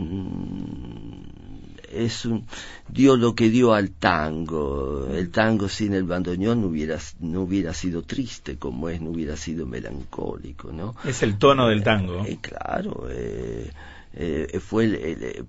es 1.95 2.25
un, 2.27 2.47
dio 2.89 3.17
lo 3.17 3.35
que 3.35 3.51
dio 3.51 3.73
al 3.73 3.91
tango. 3.91 5.09
El 5.11 5.31
tango 5.31 5.69
sin 5.69 5.95
el 5.95 6.05
bandoneón 6.05 6.61
no 6.61 6.69
hubiera, 6.69 6.99
no 7.21 7.43
hubiera 7.43 7.73
sido 7.73 8.03
triste 8.03 8.57
como 8.57 8.89
es, 8.89 9.01
no 9.01 9.11
hubiera 9.11 9.37
sido 9.37 9.67
melancólico, 9.67 10.73
¿no? 10.73 10.95
Es 11.05 11.23
el 11.23 11.39
tono 11.39 11.69
del 11.69 11.83
tango. 11.83 12.25
Eh, 12.25 12.39
claro, 12.41 13.09
eh, 13.11 13.71
eh, 14.13 14.61
fue 14.61 14.85
el, 14.85 14.95
el, 14.95 15.47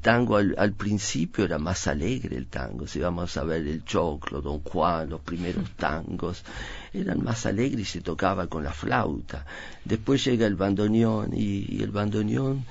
tango 0.00 0.36
al, 0.36 0.54
al, 0.58 0.72
principio 0.72 1.44
era 1.44 1.58
más 1.58 1.86
alegre 1.86 2.36
el 2.36 2.46
tango, 2.46 2.86
si 2.86 2.98
vamos 2.98 3.36
a 3.36 3.44
ver 3.44 3.66
el 3.66 3.84
choclo, 3.84 4.40
Don 4.40 4.60
Juan, 4.60 5.10
los 5.10 5.20
primeros 5.20 5.70
tangos, 5.76 6.44
eran 6.92 7.22
más 7.22 7.46
alegres 7.46 7.80
y 7.80 7.90
se 7.90 8.00
tocaba 8.00 8.46
con 8.46 8.64
la 8.64 8.72
flauta. 8.72 9.46
Después 9.84 10.24
llega 10.24 10.46
el 10.46 10.56
bandoneón 10.56 11.30
y 11.34 11.82
el 11.82 11.90
bandoneón 11.90 12.64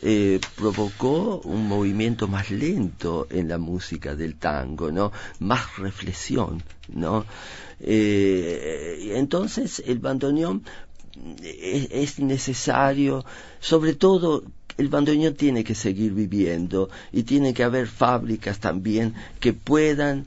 eh, 0.00 0.40
provocó 0.56 1.42
un 1.44 1.68
movimiento 1.68 2.26
más 2.26 2.50
lento 2.50 3.26
en 3.30 3.48
la 3.48 3.58
música 3.58 4.14
del 4.14 4.36
tango, 4.36 4.90
¿no? 4.90 5.12
Más 5.40 5.76
reflexión, 5.76 6.62
¿no? 6.88 7.26
Eh, 7.80 9.12
entonces 9.14 9.82
el 9.86 9.98
bandoneón 9.98 10.64
es, 11.42 12.18
necesario, 12.18 13.24
sobre 13.60 13.94
todo 13.94 14.44
el 14.76 14.88
bandoneón 14.88 15.34
tiene 15.34 15.64
que 15.64 15.74
seguir 15.74 16.12
viviendo 16.12 16.90
y 17.12 17.22
tiene 17.22 17.54
que 17.54 17.64
haber 17.64 17.86
fábricas 17.86 18.58
también 18.58 19.14
que 19.40 19.52
puedan 19.52 20.26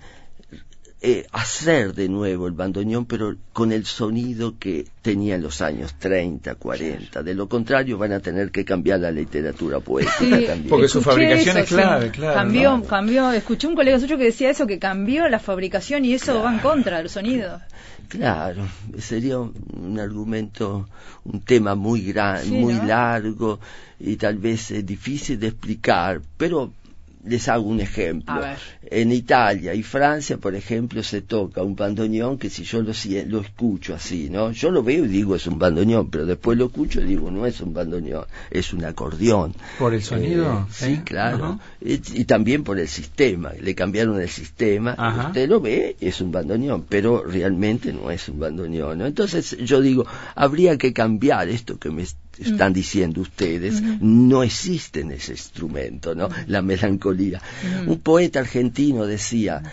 eh, 1.00 1.28
hacer 1.32 1.94
de 1.94 2.10
nuevo 2.10 2.48
el 2.48 2.54
bandoneón, 2.54 3.06
pero 3.06 3.36
con 3.54 3.72
el 3.72 3.86
sonido 3.86 4.58
que 4.58 4.88
tenía 5.04 5.36
en 5.36 5.44
los 5.44 5.62
años 5.62 5.94
30, 6.00 6.56
40. 6.56 7.22
De 7.22 7.36
lo 7.36 7.48
contrario, 7.48 8.00
van 8.00 8.14
a 8.14 8.20
tener 8.20 8.50
que 8.50 8.66
cambiar 8.66 9.02
la 9.02 9.12
literatura 9.12 9.80
poética 9.80 10.20
también. 10.48 10.70
Porque 10.70 10.88
su 10.88 11.04
fabricación 11.04 11.58
es 11.58 11.70
clave, 11.70 12.10
claro. 12.10 12.34
Cambió, 12.34 12.84
cambió. 12.84 13.32
Escuché 13.32 13.68
un 13.68 13.76
colega 13.76 14.00
suyo 14.00 14.18
que 14.18 14.24
decía 14.24 14.50
eso, 14.50 14.66
que 14.66 14.80
cambió 14.80 15.28
la 15.30 15.38
fabricación 15.38 16.04
y 16.04 16.14
eso 16.14 16.42
va 16.42 16.52
en 16.52 16.60
contra 16.60 16.98
del 16.98 17.10
sonido. 17.10 17.62
Claro, 18.08 18.68
sería 18.98 19.38
un 19.38 20.00
argumento, 20.00 20.88
un 21.26 21.42
tema 21.42 21.76
muy 21.76 22.02
grande, 22.02 22.60
muy 22.60 22.74
largo 22.74 23.60
y 24.00 24.16
tal 24.16 24.38
vez 24.38 24.74
difícil 24.86 25.40
de 25.40 25.48
explicar, 25.48 26.22
pero 26.38 26.72
les 27.28 27.48
hago 27.50 27.68
un 27.68 27.82
ejemplo. 27.82 28.42
En 28.90 29.12
Italia 29.12 29.74
y 29.74 29.84
Francia, 29.84 30.38
por 30.38 30.56
ejemplo, 30.56 31.04
se 31.04 31.22
toca 31.22 31.62
un 31.62 31.76
bandoneón 31.76 32.38
que 32.38 32.50
si 32.50 32.64
yo 32.64 32.82
lo, 32.82 32.94
lo 33.28 33.42
escucho 33.42 33.94
así, 33.94 34.30
¿no? 34.30 34.52
Yo 34.52 34.72
lo 34.72 34.82
veo 34.82 35.06
y 35.06 35.08
digo 35.10 35.36
es 35.36 35.46
un 35.48 35.60
bandoneón, 35.60 36.10
pero 36.10 36.26
después 36.26 36.58
lo 36.58 36.68
escucho 36.68 37.02
y 37.02 37.06
digo 37.06 37.30
no 37.30 37.46
es 37.46 37.60
un 37.60 37.74
bandoneón, 37.74 38.26
es 38.50 38.72
un 38.74 38.86
acordeón. 38.86 39.54
¿Por 39.78 39.94
el 39.94 40.02
sonido? 40.02 40.68
Eh, 40.70 40.72
sí, 40.72 41.02
claro. 41.04 41.60
y, 41.82 41.98
también 42.26 42.64
por 42.64 42.80
el 42.80 42.88
sistema. 42.88 43.52
Le 43.60 43.76
cambiaron 43.76 44.22
el 44.22 44.30
sistema. 44.30 44.96
Usted 45.28 45.50
lo 45.50 45.60
ve, 45.60 45.98
es 46.00 46.22
un 46.22 46.32
bandoneón, 46.32 46.86
pero 46.88 47.24
realmente 47.24 47.92
no 47.92 48.10
es 48.10 48.30
un 48.30 48.40
bandoneón. 48.40 49.00
¿no? 49.00 49.06
Entonces 49.06 49.58
yo 49.60 49.82
digo, 49.82 50.06
habría 50.36 50.78
que 50.78 50.94
cambiar 50.94 51.50
esto 51.50 51.78
que 51.78 51.90
me 51.90 52.04
están 52.04 52.72
diciendo 52.72 53.22
ustedes, 53.22 53.82
no 53.82 54.44
existe 54.44 55.02
en 55.02 55.12
ese 55.12 55.32
instrumento, 55.32 56.14
¿no? 56.14 56.30
La 56.46 56.62
melancolía. 56.62 57.42
Un 57.88 58.00
poeta 58.00 58.40
argentino 58.40 58.77
decía, 59.06 59.64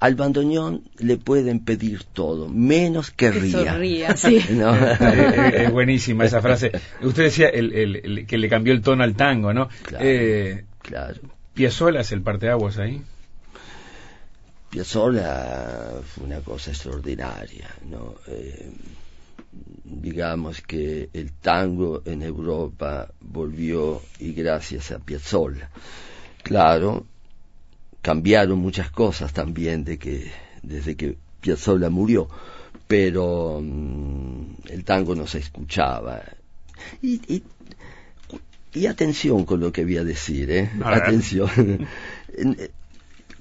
al 0.00 0.14
bandoneón 0.14 0.82
le 0.98 1.16
pueden 1.16 1.60
pedir 1.60 2.04
todo, 2.04 2.48
menos 2.48 3.10
que, 3.10 3.30
ría. 3.30 4.16
sí. 4.16 4.36
es, 4.36 5.70
buenísima 5.70 6.24
esa 6.24 6.42
frase. 6.42 6.72
Usted 7.02 7.24
decía 7.24 7.48
el, 7.48 8.26
que 8.26 8.38
le 8.38 8.48
cambió 8.48 8.72
el 8.72 8.82
tono 8.82 9.02
al 9.02 9.14
tango, 9.14 9.52
¿no? 9.52 9.68
Claro, 9.82 10.04
eh, 10.04 10.64
claro. 10.82 11.20
Es 11.56 12.12
el 12.12 12.22
parteaguas 12.22 12.78
ahí. 12.78 13.00
Piazzolla 14.70 16.00
fue 16.04 16.24
una 16.24 16.40
cosa 16.40 16.72
extraordinaria, 16.72 17.70
¿no? 17.88 18.16
Eh, 18.26 18.72
digamos 19.84 20.62
que 20.62 21.10
el 21.12 21.32
tango 21.32 22.02
en 22.04 22.22
Europa 22.22 23.08
volvió 23.20 24.02
y 24.18 24.32
gracias 24.32 24.90
a 24.90 24.98
Piazzolla. 24.98 25.70
Claro, 26.42 27.06
cambiaron 28.04 28.58
muchas 28.58 28.90
cosas 28.90 29.32
también 29.32 29.82
de 29.82 29.96
que 29.96 30.30
desde 30.62 30.94
que 30.94 31.16
Piazzolla 31.40 31.88
murió, 31.88 32.28
pero 32.86 33.60
mm, 33.62 34.56
el 34.68 34.84
tango 34.84 35.14
no 35.14 35.26
se 35.26 35.38
escuchaba. 35.38 36.22
Y, 37.00 37.14
y, 37.34 37.42
y, 38.74 38.86
atención 38.86 39.46
con 39.46 39.60
lo 39.60 39.72
que 39.72 39.84
voy 39.84 39.96
a 39.96 40.04
decir, 40.04 40.50
¿eh? 40.50 40.70
Atención. 40.84 41.48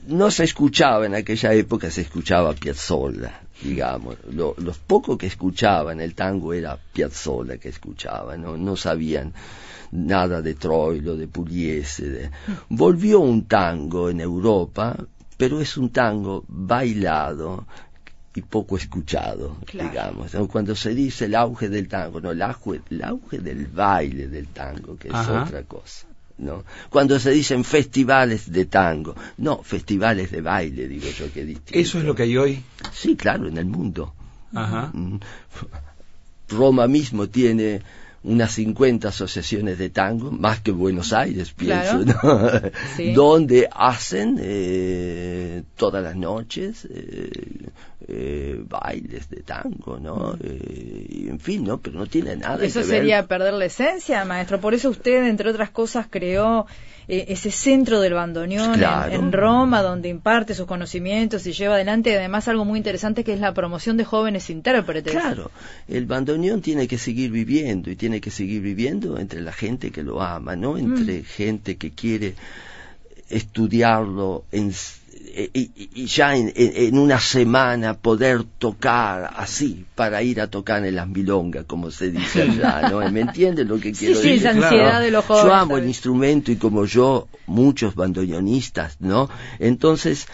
no 0.08 0.32
se 0.32 0.46
escuchaba 0.46 1.08
en 1.08 1.16
aquella 1.16 1.54
época, 1.54 1.92
se 1.92 2.00
escuchaba 2.00 2.54
Piazzolla, 2.54 3.42
digamos. 3.62 4.16
Lo, 4.32 4.56
los 4.60 4.78
pocos 4.78 5.18
que 5.18 5.28
escuchaban 5.28 6.00
el 6.00 6.16
tango 6.16 6.54
era 6.54 6.78
Piazzolla 6.78 7.58
que 7.58 7.68
escuchaban, 7.68 8.42
no, 8.42 8.56
no 8.56 8.78
sabían 8.78 9.34
nada 9.94 10.42
de 10.42 10.56
Troilo, 10.56 11.16
de 11.16 11.28
Pugliese. 11.28 12.32
Volvió 12.70 13.20
un 13.20 13.46
tango 13.46 14.10
en 14.10 14.22
Europa, 14.22 14.98
pero 15.38 15.62
es 15.62 15.78
un 15.78 15.90
tango 15.90 16.44
bailado 16.48 17.66
y 18.36 18.42
poco 18.42 18.78
escuchado, 18.78 19.58
digamos. 19.72 20.32
Cuando 20.52 20.76
se 20.76 20.96
dice 20.96 21.26
el 21.26 21.36
auge 21.36 21.70
del 21.70 21.88
tango, 21.88 22.20
no, 22.20 22.32
el 22.32 22.42
auge, 22.42 22.82
el 22.90 23.04
auge 23.04 23.40
del 23.40 23.68
baile 23.68 24.28
del 24.28 24.48
tango, 24.48 24.98
que 24.98 25.10
es 25.10 25.14
otra 25.14 25.64
cosa. 25.64 26.08
¿no? 26.40 26.64
Cuando 26.90 27.20
se 27.20 27.30
dicen 27.30 27.64
festivales 27.64 28.52
de 28.52 28.66
tango, 28.66 29.16
no, 29.38 29.62
festivales 29.62 30.32
de 30.32 30.42
baile, 30.42 30.88
digo 30.88 31.08
yo 31.10 31.32
que 31.32 31.46
distinto. 31.46 31.80
¿Eso 31.80 32.00
es 32.00 32.06
lo 32.06 32.16
que 32.16 32.24
hay 32.24 32.38
hoy? 32.38 32.64
Sí, 32.92 33.16
claro, 33.16 33.48
en 33.48 33.58
el 33.58 33.66
mundo. 33.66 34.14
Mm. 34.52 35.18
Roma 36.50 36.88
mismo 36.88 37.28
tiene 37.28 37.82
unas 38.24 38.54
50 38.54 39.10
asociaciones 39.10 39.78
de 39.78 39.90
tango, 39.90 40.32
más 40.32 40.62
que 40.62 40.72
Buenos 40.72 41.12
Aires, 41.14 41.52
pienso, 41.52 42.04
donde 43.16 43.70
hacen 43.72 44.38
eh, 44.40 45.64
todas 45.76 46.02
las 46.04 46.16
noches 46.16 46.88
eh, 46.90 47.30
eh, 48.08 48.64
bailes 48.68 49.30
de 49.30 49.42
tango, 49.44 50.00
¿no? 50.00 50.38
y 50.44 51.28
en 51.30 51.40
fin, 51.40 51.64
¿no? 51.64 51.80
Pero 51.80 52.00
no 52.00 52.06
tiene 52.06 52.36
nada 52.36 52.64
Eso 52.64 52.84
sería 52.84 53.26
perder 53.28 53.54
la 53.54 53.66
esencia, 53.66 54.26
maestro. 54.26 54.60
Por 54.60 54.74
eso 54.74 54.90
usted, 54.90 55.28
entre 55.28 55.50
otras 55.50 55.70
cosas, 55.70 56.08
creó 56.10 56.66
eh, 57.08 57.26
ese 57.30 57.52
centro 57.52 58.00
del 58.00 58.14
bandoneón 58.14 58.82
en, 59.12 59.32
Roma, 59.32 59.82
donde 59.82 60.08
imparte 60.08 60.54
sus 60.54 60.66
conocimientos 60.66 61.46
y 61.46 61.52
lleva 61.52 61.76
adelante 61.76 62.18
además 62.18 62.48
algo 62.48 62.64
muy 62.64 62.78
interesante 62.78 63.26
que 63.26 63.34
es 63.34 63.42
la 63.42 63.54
promoción 63.54 63.98
de 63.98 64.06
jóvenes 64.06 64.50
intérpretes. 64.50 65.12
Claro, 65.12 65.52
el 65.90 66.06
bandoneón 66.06 66.62
tiene 66.62 66.88
que 66.88 66.98
seguir 66.98 67.32
viviendo 67.32 67.92
y 67.92 67.98
tiene 67.98 68.22
que 68.22 68.32
seguir 68.32 68.62
viviendo 68.62 69.20
entre 69.20 69.42
la 69.42 69.52
gente 69.52 69.92
que 69.92 70.02
lo 70.02 70.22
ama, 70.22 70.56
¿no? 70.56 70.78
Entre 70.78 71.20
mm. 71.20 71.26
gente 71.26 71.76
que 71.76 71.92
quiere 71.92 72.36
estudiarlo 73.30 74.46
en 74.52 74.72
y, 75.36 76.06
ya 76.06 76.36
en, 76.36 76.98
una 76.98 77.20
semana 77.20 77.96
poder 77.96 78.44
tocar 78.44 79.32
así, 79.36 79.86
para 79.96 80.22
ir 80.22 80.40
a 80.40 80.48
tocar 80.48 80.86
en 80.86 80.96
las 80.96 81.08
milongas, 81.08 81.66
como 81.66 81.90
se 81.90 82.12
dice 82.12 82.44
allá, 82.44 82.90
¿no? 82.90 83.00
¿Me 83.12 83.22
entiendes 83.22 83.66
lo 83.66 83.80
que 83.80 83.94
quiero 83.94 84.20
decir? 84.20 84.42
Sí, 84.42 84.48
ansiedad 84.48 85.02
de 85.02 85.10
los 85.10 85.26
jóvenes. 85.26 85.48
Yo 85.48 85.54
amo 85.56 85.78
el 85.78 85.88
instrumento 85.88 86.52
y 86.52 86.58
como 86.58 86.86
yo, 86.86 87.28
muchos 87.48 87.96
bandoneonistas, 87.96 88.98
¿no? 89.00 89.28
Entonces, 89.58 90.28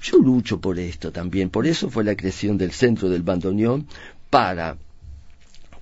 yo 0.00 0.18
lucho 0.18 0.60
por 0.60 0.78
esto 0.78 1.10
también, 1.10 1.50
por 1.50 1.66
eso 1.66 1.90
fue 1.90 2.04
la 2.04 2.14
creación 2.14 2.58
del 2.58 2.70
Centro 2.70 3.08
del 3.08 3.22
Bandoneón, 3.22 3.86
para 4.30 4.76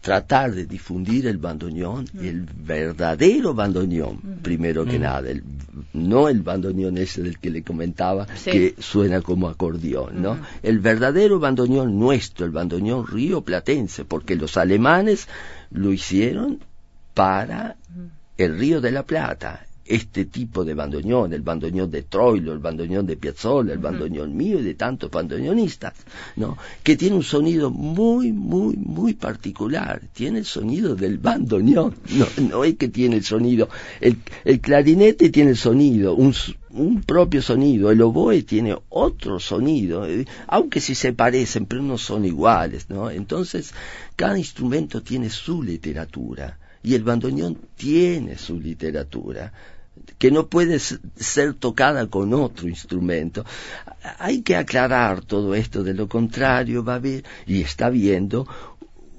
tratar 0.06 0.54
de 0.54 0.66
difundir 0.66 1.26
el 1.26 1.38
bandoneón, 1.38 2.06
mm. 2.12 2.24
el 2.24 2.42
verdadero 2.42 3.54
bandoneón, 3.54 4.20
primero 4.40 4.84
que 4.84 5.00
mm. 5.00 5.02
nada, 5.02 5.30
no 5.94 6.28
el 6.28 6.42
bandoneón 6.42 6.96
ese 6.96 7.24
del 7.24 7.40
que 7.40 7.50
le 7.50 7.64
comentaba, 7.64 8.24
que 8.44 8.76
suena 8.78 9.20
como 9.20 9.48
acordeón, 9.48 10.22
¿no? 10.22 10.38
El 10.62 10.78
verdadero 10.78 11.40
bandoneón 11.40 11.98
nuestro, 11.98 12.46
el 12.46 12.52
bandoneón 12.52 13.04
río 13.04 13.40
platense, 13.40 14.04
porque 14.04 14.36
los 14.36 14.56
alemanes 14.56 15.26
lo 15.72 15.92
hicieron 15.92 16.60
para 17.12 17.74
el 18.38 18.56
río 18.56 18.80
de 18.80 18.92
la 18.92 19.02
Plata, 19.02 19.65
este 19.88 20.26
tipo 20.26 20.64
de 20.64 20.74
bandoneón, 20.74 21.32
el 21.32 21.42
bandoneón 21.42 21.90
de 21.90 22.02
Troilo, 22.02 22.52
el 22.52 22.58
bandoneón 22.58 23.06
de 23.06 23.16
Piazzolla, 23.16 23.72
el 23.72 23.78
bandoneón 23.78 24.36
mío 24.36 24.58
y 24.58 24.62
de 24.62 24.74
tantos 24.74 25.10
bandoneonistas, 25.10 25.94
¿no? 26.36 26.56
Que 26.82 26.96
tiene 26.96 27.16
un 27.16 27.22
sonido 27.22 27.70
muy, 27.70 28.32
muy, 28.32 28.76
muy 28.76 29.14
particular. 29.14 30.02
Tiene 30.12 30.40
el 30.40 30.44
sonido 30.44 30.94
del 30.94 31.18
bandoneón, 31.18 31.94
no, 32.10 32.26
no 32.48 32.64
es 32.64 32.76
que 32.76 32.88
tiene 32.88 33.16
el 33.16 33.24
sonido. 33.24 33.68
El, 34.00 34.18
el 34.44 34.60
clarinete 34.60 35.30
tiene 35.30 35.50
el 35.50 35.56
sonido, 35.56 36.14
un, 36.14 36.34
un 36.70 37.02
propio 37.02 37.40
sonido, 37.42 37.90
el 37.90 38.02
oboe 38.02 38.42
tiene 38.42 38.76
otro 38.88 39.40
sonido, 39.40 40.06
eh, 40.06 40.26
aunque 40.46 40.80
si 40.80 40.94
se 40.94 41.12
parecen, 41.12 41.66
pero 41.66 41.82
no 41.82 41.96
son 41.96 42.24
iguales, 42.24 42.90
¿no? 42.90 43.10
Entonces, 43.10 43.72
cada 44.14 44.38
instrumento 44.38 45.02
tiene 45.02 45.30
su 45.30 45.62
literatura 45.62 46.58
y 46.82 46.94
el 46.94 47.02
bandoneón 47.02 47.58
tiene 47.76 48.38
su 48.38 48.60
literatura 48.60 49.52
que 50.18 50.30
no 50.30 50.46
puede 50.46 50.78
ser 50.78 51.54
tocada 51.54 52.06
con 52.06 52.32
otro 52.34 52.68
instrumento. 52.68 53.44
Hay 54.18 54.42
que 54.42 54.56
aclarar 54.56 55.22
todo 55.22 55.54
esto, 55.54 55.82
de 55.82 55.94
lo 55.94 56.08
contrario 56.08 56.84
va 56.84 56.94
a 56.94 56.96
haber, 56.96 57.24
y 57.46 57.60
está 57.60 57.86
habiendo, 57.86 58.46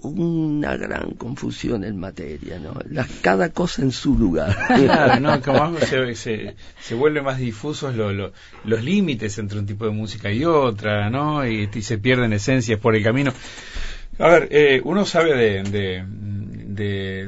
una 0.01 0.77
gran 0.77 1.11
confusión 1.11 1.83
en 1.83 1.99
materia, 1.99 2.59
¿no? 2.59 2.73
cada 3.21 3.49
cosa 3.49 3.81
en 3.81 3.91
su 3.91 4.17
lugar. 4.17 4.55
Claro, 4.87 5.19
¿no? 5.19 5.41
Como 5.41 5.77
se, 5.79 6.15
se, 6.15 6.55
se 6.79 6.95
vuelven 6.95 7.23
más 7.23 7.39
difusos 7.39 7.95
los 7.95 8.83
límites 8.83 9.37
entre 9.37 9.59
un 9.59 9.65
tipo 9.65 9.85
de 9.85 9.91
música 9.91 10.31
y 10.31 10.45
otra, 10.45 11.09
¿no? 11.09 11.45
Y, 11.45 11.67
se 11.81 11.97
pierden 11.97 12.33
esencias 12.33 12.79
por 12.79 12.95
el 12.95 13.03
camino. 13.03 13.33
A 14.19 14.27
ver, 14.29 14.47
eh, 14.51 14.81
uno 14.83 15.05
sabe 15.05 15.35
de, 15.35 16.03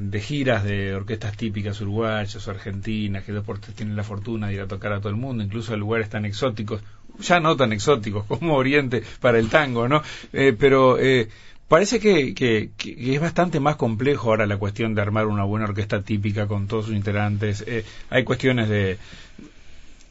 de, 0.02 0.22
giras 0.22 0.64
de 0.64 0.94
orquestas 0.94 1.36
típicas 1.38 1.80
uruguayas 1.82 2.48
o 2.48 2.52
argentinas, 2.52 3.24
que 3.24 3.32
deportes 3.32 3.76
tienen 3.76 3.96
la 3.96 4.04
fortuna 4.04 4.48
de 4.48 4.56
ir 4.56 4.62
a 4.62 4.68
tocar 4.68 4.94
a 4.94 5.00
todo 5.00 5.10
el 5.10 5.16
mundo, 5.16 5.44
incluso 5.44 5.74
a 5.74 5.78
lugares 5.78 6.10
tan 6.10 6.26
exóticos, 6.26 6.82
ya 7.20 7.40
no 7.40 7.56
tan 7.56 7.74
exóticos 7.74 8.26
como 8.26 8.56
Oriente 8.56 9.04
para 9.20 9.40
el 9.40 9.50
tango, 9.50 9.88
¿no? 9.88 10.02
Eh, 10.34 10.56
pero 10.58 11.00
eh, 11.00 11.30
parece 11.68 12.00
que, 12.00 12.34
que, 12.34 12.72
es 12.86 13.22
bastante 13.22 13.60
más 13.60 13.76
complejo 13.76 14.30
ahora 14.30 14.46
la 14.46 14.58
cuestión 14.58 14.96
de 14.96 15.02
armar 15.02 15.28
una 15.28 15.44
buena 15.44 15.66
orquesta 15.66 16.02
típica 16.02 16.48
con 16.48 16.68
todos 16.68 16.86
sus 16.86 16.96
integrantes. 16.96 17.64
Eh, 17.68 17.86
hay 18.10 18.24
cuestiones 18.24 18.70
de, 18.70 18.98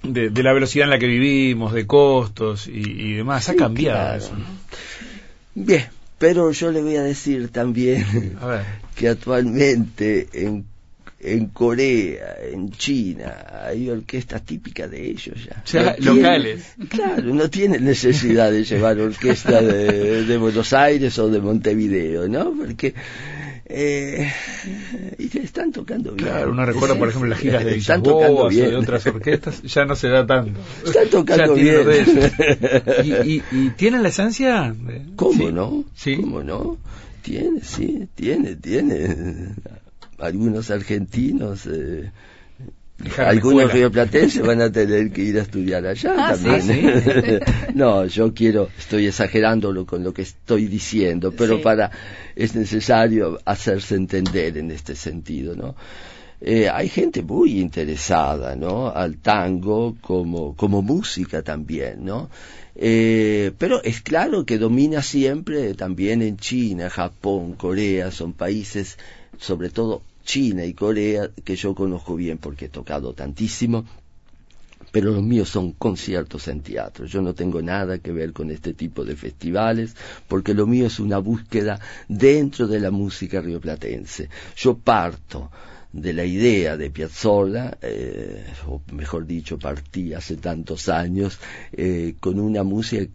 de, 0.02 0.42
la 0.42 0.52
velocidad 0.52 0.84
en 0.84 0.90
la 0.90 0.98
que 0.98 1.06
vivimos, 1.06 1.72
de 1.72 1.86
costos 1.86 2.66
y, 2.66 3.14
demás. 3.14 3.48
ha 3.48 3.56
cambiado 3.56 4.16
eso. 4.16 4.32
Bien, 5.54 5.86
pero 6.18 6.50
yo 6.50 6.70
le 6.72 6.82
voy 6.82 6.96
a 6.96 7.02
decir 7.02 7.48
también 7.48 8.04
que 8.94 9.08
actualmente 9.08 10.28
en, 10.32 10.64
en 11.20 11.46
Corea, 11.46 12.36
en 12.52 12.70
China, 12.70 13.46
hay 13.64 13.88
orquestas 13.88 14.42
típicas 14.44 14.90
de 14.90 15.10
ellos 15.10 15.44
ya. 15.44 15.62
O 15.64 15.66
sea, 15.66 15.96
locales. 15.98 16.74
claro, 16.88 17.34
no 17.34 17.48
tienen 17.48 17.84
necesidad 17.84 18.50
de 18.50 18.64
llevar 18.64 18.98
orquesta 19.00 19.62
de, 19.62 20.24
de 20.24 20.36
Buenos 20.36 20.72
Aires 20.72 21.18
o 21.18 21.28
de 21.28 21.40
Montevideo, 21.40 22.28
¿no? 22.28 22.52
Porque 22.52 22.94
eh, 23.68 24.32
y 25.18 25.38
están 25.38 25.72
tocando 25.72 26.12
bien. 26.12 26.28
Claro, 26.28 26.52
uno 26.52 26.64
recuerda, 26.64 26.96
por 26.96 27.08
ejemplo, 27.08 27.28
las 27.28 27.38
giras 27.38 27.64
de 27.64 27.76
están 27.76 28.02
bien. 28.02 28.70
de 28.70 28.76
otras 28.76 29.06
orquestas, 29.06 29.62
ya 29.62 29.84
no 29.84 29.94
se 29.94 30.08
da 30.08 30.26
tanto. 30.26 30.58
Están 30.84 31.08
tocando 31.10 31.54
bien. 31.54 31.86
¿Y, 33.04 33.42
y, 33.50 33.70
tienen 33.76 34.02
la 34.02 34.08
esencia? 34.08 34.74
¿Cómo 35.16 35.50
no? 35.50 35.84
¿Sí? 35.94 36.16
¿Cómo 36.16 36.42
no? 36.42 36.78
Tiene, 37.22 37.60
sí, 37.62 38.08
tiene, 38.14 38.56
tiene. 38.56 39.54
Algunos 40.18 40.70
argentinos 40.70 41.66
eh, 41.66 42.10
algunos 43.18 43.72
rioplatenses 43.72 44.42
van 44.46 44.60
a 44.60 44.72
tener 44.72 45.10
que 45.12 45.22
ir 45.22 45.38
a 45.38 45.42
estudiar 45.42 45.86
allá 45.86 46.14
ah, 46.18 46.36
también. 46.36 47.40
no, 47.74 48.06
yo 48.06 48.34
quiero, 48.34 48.68
estoy 48.78 49.06
exagerándolo 49.06 49.86
con 49.86 50.02
lo 50.02 50.12
que 50.12 50.22
estoy 50.22 50.66
diciendo, 50.66 51.32
pero 51.32 51.60
para 51.62 51.90
es 52.34 52.54
necesario 52.54 53.40
hacerse 53.44 53.94
entender 53.94 54.58
en 54.58 54.70
este 54.70 54.96
sentido, 54.96 55.54
¿no? 55.54 55.74
Eh, 56.40 56.68
hay 56.68 56.88
gente 56.88 57.22
muy 57.22 57.58
interesada, 57.58 58.54
¿no? 58.54 58.90
Al 58.90 59.16
tango 59.16 59.96
como, 60.00 60.54
como 60.54 60.82
música 60.82 61.42
también, 61.42 62.04
¿no? 62.04 62.30
Eh, 62.76 63.50
pero 63.58 63.82
es 63.82 64.02
claro 64.02 64.46
que 64.46 64.56
domina 64.56 65.02
siempre 65.02 65.74
también 65.74 66.22
en 66.22 66.36
China, 66.36 66.90
Japón, 66.90 67.54
Corea, 67.54 68.12
son 68.12 68.34
países 68.34 68.98
sobre 69.36 69.70
todo 69.70 70.02
China 70.28 70.62
y 70.66 70.74
Corea, 70.74 71.30
que 71.42 71.56
yo 71.56 71.74
conozco 71.74 72.14
bien 72.14 72.36
porque 72.36 72.66
he 72.66 72.68
tocado 72.68 73.14
tantísimo, 73.14 73.86
pero 74.92 75.10
los 75.10 75.22
míos 75.22 75.48
son 75.48 75.72
conciertos 75.72 76.48
en 76.48 76.60
teatro. 76.60 77.06
Yo 77.06 77.22
no 77.22 77.32
tengo 77.32 77.62
nada 77.62 77.98
que 77.98 78.12
ver 78.12 78.34
con 78.34 78.50
este 78.50 78.74
tipo 78.74 79.06
de 79.06 79.16
festivales, 79.16 79.96
porque 80.28 80.52
lo 80.52 80.66
mío 80.66 80.86
es 80.86 81.00
una 81.00 81.16
búsqueda 81.16 81.80
dentro 82.08 82.66
de 82.66 82.78
la 82.78 82.90
música 82.90 83.40
rioplatense. 83.40 84.28
Yo 84.54 84.76
parto 84.76 85.50
de 85.94 86.12
la 86.12 86.26
idea 86.26 86.76
de 86.76 86.90
Piazzolla, 86.90 87.78
eh, 87.80 88.44
o 88.66 88.82
mejor 88.92 89.26
dicho, 89.26 89.58
partí 89.58 90.12
hace 90.12 90.36
tantos 90.36 90.90
años 90.90 91.38
eh, 91.72 92.16
con 92.20 92.38
una 92.38 92.64
música 92.64 93.08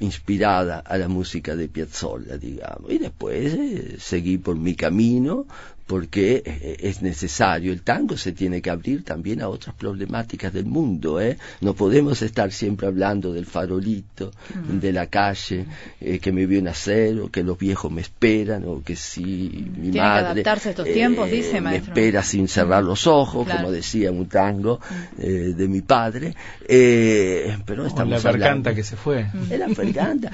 inspirada 0.00 0.80
a 0.80 0.98
la 0.98 1.06
música 1.06 1.54
de 1.54 1.68
Piazzolla, 1.68 2.36
digamos. 2.36 2.90
Y 2.90 2.98
después 2.98 3.54
eh, 3.54 3.96
seguí 4.00 4.38
por 4.38 4.56
mi 4.56 4.74
camino, 4.74 5.46
porque 5.92 6.42
eh, 6.46 6.76
es 6.80 7.02
necesario. 7.02 7.70
El 7.70 7.82
tango 7.82 8.16
se 8.16 8.32
tiene 8.32 8.62
que 8.62 8.70
abrir 8.70 9.04
también 9.04 9.42
a 9.42 9.48
otras 9.50 9.74
problemáticas 9.74 10.50
del 10.50 10.64
mundo. 10.64 11.20
¿eh? 11.20 11.36
No 11.60 11.74
podemos 11.74 12.22
estar 12.22 12.50
siempre 12.50 12.86
hablando 12.86 13.34
del 13.34 13.44
farolito, 13.44 14.32
de 14.68 14.90
la 14.90 15.08
calle, 15.08 15.66
eh, 16.00 16.18
que 16.18 16.32
me 16.32 16.46
vio 16.46 16.62
nacer, 16.62 17.20
o 17.20 17.30
que 17.30 17.42
los 17.42 17.58
viejos 17.58 17.92
me 17.92 18.00
esperan, 18.00 18.64
o 18.66 18.82
que 18.82 18.96
si 18.96 19.68
mi 19.76 19.90
tiene 19.90 20.00
madre. 20.00 20.22
Que 20.22 20.30
adaptarse 20.30 20.68
a 20.68 20.70
estos 20.70 20.86
tiempos, 20.86 21.28
eh, 21.28 21.32
dice, 21.32 21.60
Me 21.60 21.76
espera 21.76 22.22
sin 22.22 22.48
cerrar 22.48 22.82
los 22.82 23.06
ojos, 23.06 23.46
como 23.46 23.70
decía 23.70 24.10
un 24.10 24.28
tango 24.28 24.80
de 25.18 25.68
mi 25.68 25.82
padre. 25.82 26.34
pero 26.66 27.86
estamos 27.86 28.24
la 28.24 28.32
garganta 28.32 28.74
que 28.74 28.82
se 28.82 28.96
fue. 28.96 29.26
La 29.50 29.68
garganta. 29.68 30.30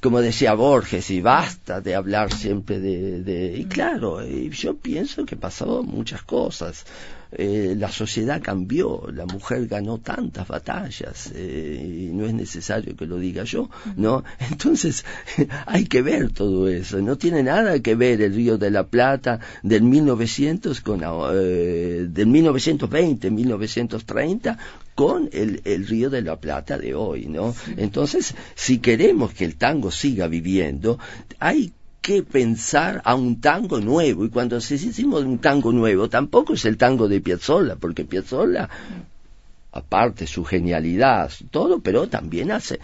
Como 0.00 0.22
decía 0.22 0.54
Borges, 0.54 1.10
y 1.10 1.20
basta 1.20 1.82
de 1.82 1.94
hablar 1.94 2.32
siempre 2.32 2.80
de. 2.80 3.22
de... 3.22 3.58
Y 3.58 3.66
claro, 3.66 4.26
yo 4.26 4.74
pienso 4.76 5.01
pienso 5.02 5.26
que 5.26 5.36
pasó 5.36 5.82
muchas 5.82 6.22
cosas. 6.22 6.84
Eh, 7.32 7.74
la 7.76 7.90
sociedad 7.90 8.40
cambió, 8.40 9.08
la 9.12 9.26
mujer 9.26 9.66
ganó 9.66 9.98
tantas 9.98 10.46
batallas 10.46 11.32
eh, 11.34 12.08
y 12.08 12.14
no 12.14 12.24
es 12.24 12.34
necesario 12.34 12.94
que 12.94 13.06
lo 13.06 13.16
diga 13.16 13.42
yo, 13.42 13.68
¿no? 13.96 14.22
Entonces 14.50 15.04
hay 15.66 15.86
que 15.86 16.02
ver 16.02 16.30
todo 16.30 16.68
eso, 16.68 17.00
no 17.00 17.16
tiene 17.16 17.42
nada 17.42 17.80
que 17.80 17.96
ver 17.96 18.20
el 18.20 18.32
Río 18.32 18.58
de 18.58 18.70
la 18.70 18.86
Plata 18.86 19.40
del 19.64 19.82
1900 19.82 20.80
con 20.82 21.00
eh, 21.02 22.06
del 22.08 22.26
1920, 22.28 23.30
1930 23.30 24.58
con 24.94 25.28
el, 25.32 25.62
el, 25.64 25.86
Río 25.88 26.10
de 26.10 26.22
la 26.22 26.36
Plata 26.36 26.78
de 26.78 26.94
hoy, 26.94 27.26
¿no? 27.26 27.54
Entonces, 27.76 28.34
si 28.54 28.78
queremos 28.78 29.32
que 29.32 29.46
el 29.46 29.56
tango 29.56 29.90
siga 29.90 30.28
viviendo, 30.28 30.98
hay 31.40 31.72
que 32.02 32.22
pensar 32.22 33.00
a 33.04 33.14
un 33.14 33.40
tango 33.40 33.80
nuevo. 33.80 34.24
Y 34.24 34.28
cuando 34.28 34.60
se 34.60 34.76
decimos 34.76 35.24
un 35.24 35.38
tango 35.38 35.72
nuevo, 35.72 36.08
tampoco 36.08 36.54
es 36.54 36.64
el 36.64 36.76
tango 36.76 37.08
de 37.08 37.20
Piazzolla, 37.20 37.76
porque 37.76 38.04
Piazzolla, 38.04 38.68
aparte 39.70 40.26
su 40.26 40.44
genialidad, 40.44 41.30
todo, 41.50 41.80
pero 41.80 42.08
también 42.08 42.50
hace... 42.50 42.80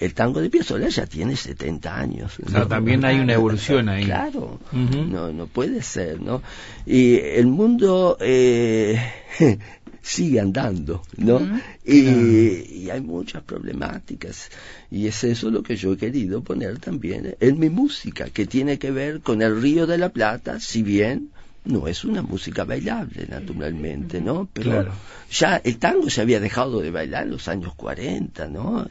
El 0.00 0.12
tango 0.12 0.40
de 0.40 0.50
Piazzolla 0.50 0.88
ya 0.88 1.06
tiene 1.06 1.36
70 1.36 1.96
años. 1.96 2.36
también 2.68 3.04
hay 3.04 3.20
una 3.20 3.34
evolución 3.34 3.88
ahí. 3.88 4.04
Claro, 4.04 4.58
no, 4.72 5.32
no 5.32 5.46
puede 5.46 5.82
ser, 5.82 6.20
¿no? 6.20 6.42
Y 6.84 7.14
el 7.14 7.46
mundo 7.46 8.18
eh, 8.20 9.00
sigue 10.04 10.38
andando, 10.38 11.02
¿no? 11.16 11.40
y, 11.84 12.90
hay 12.90 13.00
muchas 13.00 13.42
problemáticas. 13.42 14.50
Y 14.90 15.06
es 15.06 15.24
eso 15.24 15.50
lo 15.50 15.62
que 15.62 15.76
yo 15.76 15.94
he 15.94 15.96
querido 15.96 16.44
poner 16.44 16.78
también 16.78 17.36
en 17.40 17.58
mi 17.58 17.70
música, 17.70 18.26
que 18.26 18.46
tiene 18.46 18.78
que 18.78 18.90
ver 18.90 19.20
con 19.20 19.40
el 19.40 19.60
Río 19.60 19.86
de 19.86 19.98
la 19.98 20.10
Plata, 20.10 20.60
si 20.60 20.82
bien 20.82 21.30
no 21.64 21.88
es 21.88 22.04
una 22.04 22.22
música 22.22 22.64
bailable, 22.64 23.26
naturalmente, 23.26 24.20
¿no? 24.20 24.48
Pero 24.52 24.86
ya 25.30 25.56
el 25.56 25.78
tango 25.78 26.10
se 26.10 26.20
había 26.20 26.38
dejado 26.38 26.80
de 26.80 26.90
bailar 26.90 27.24
en 27.24 27.30
los 27.30 27.48
años 27.48 27.74
40, 27.74 28.48
¿no? 28.48 28.86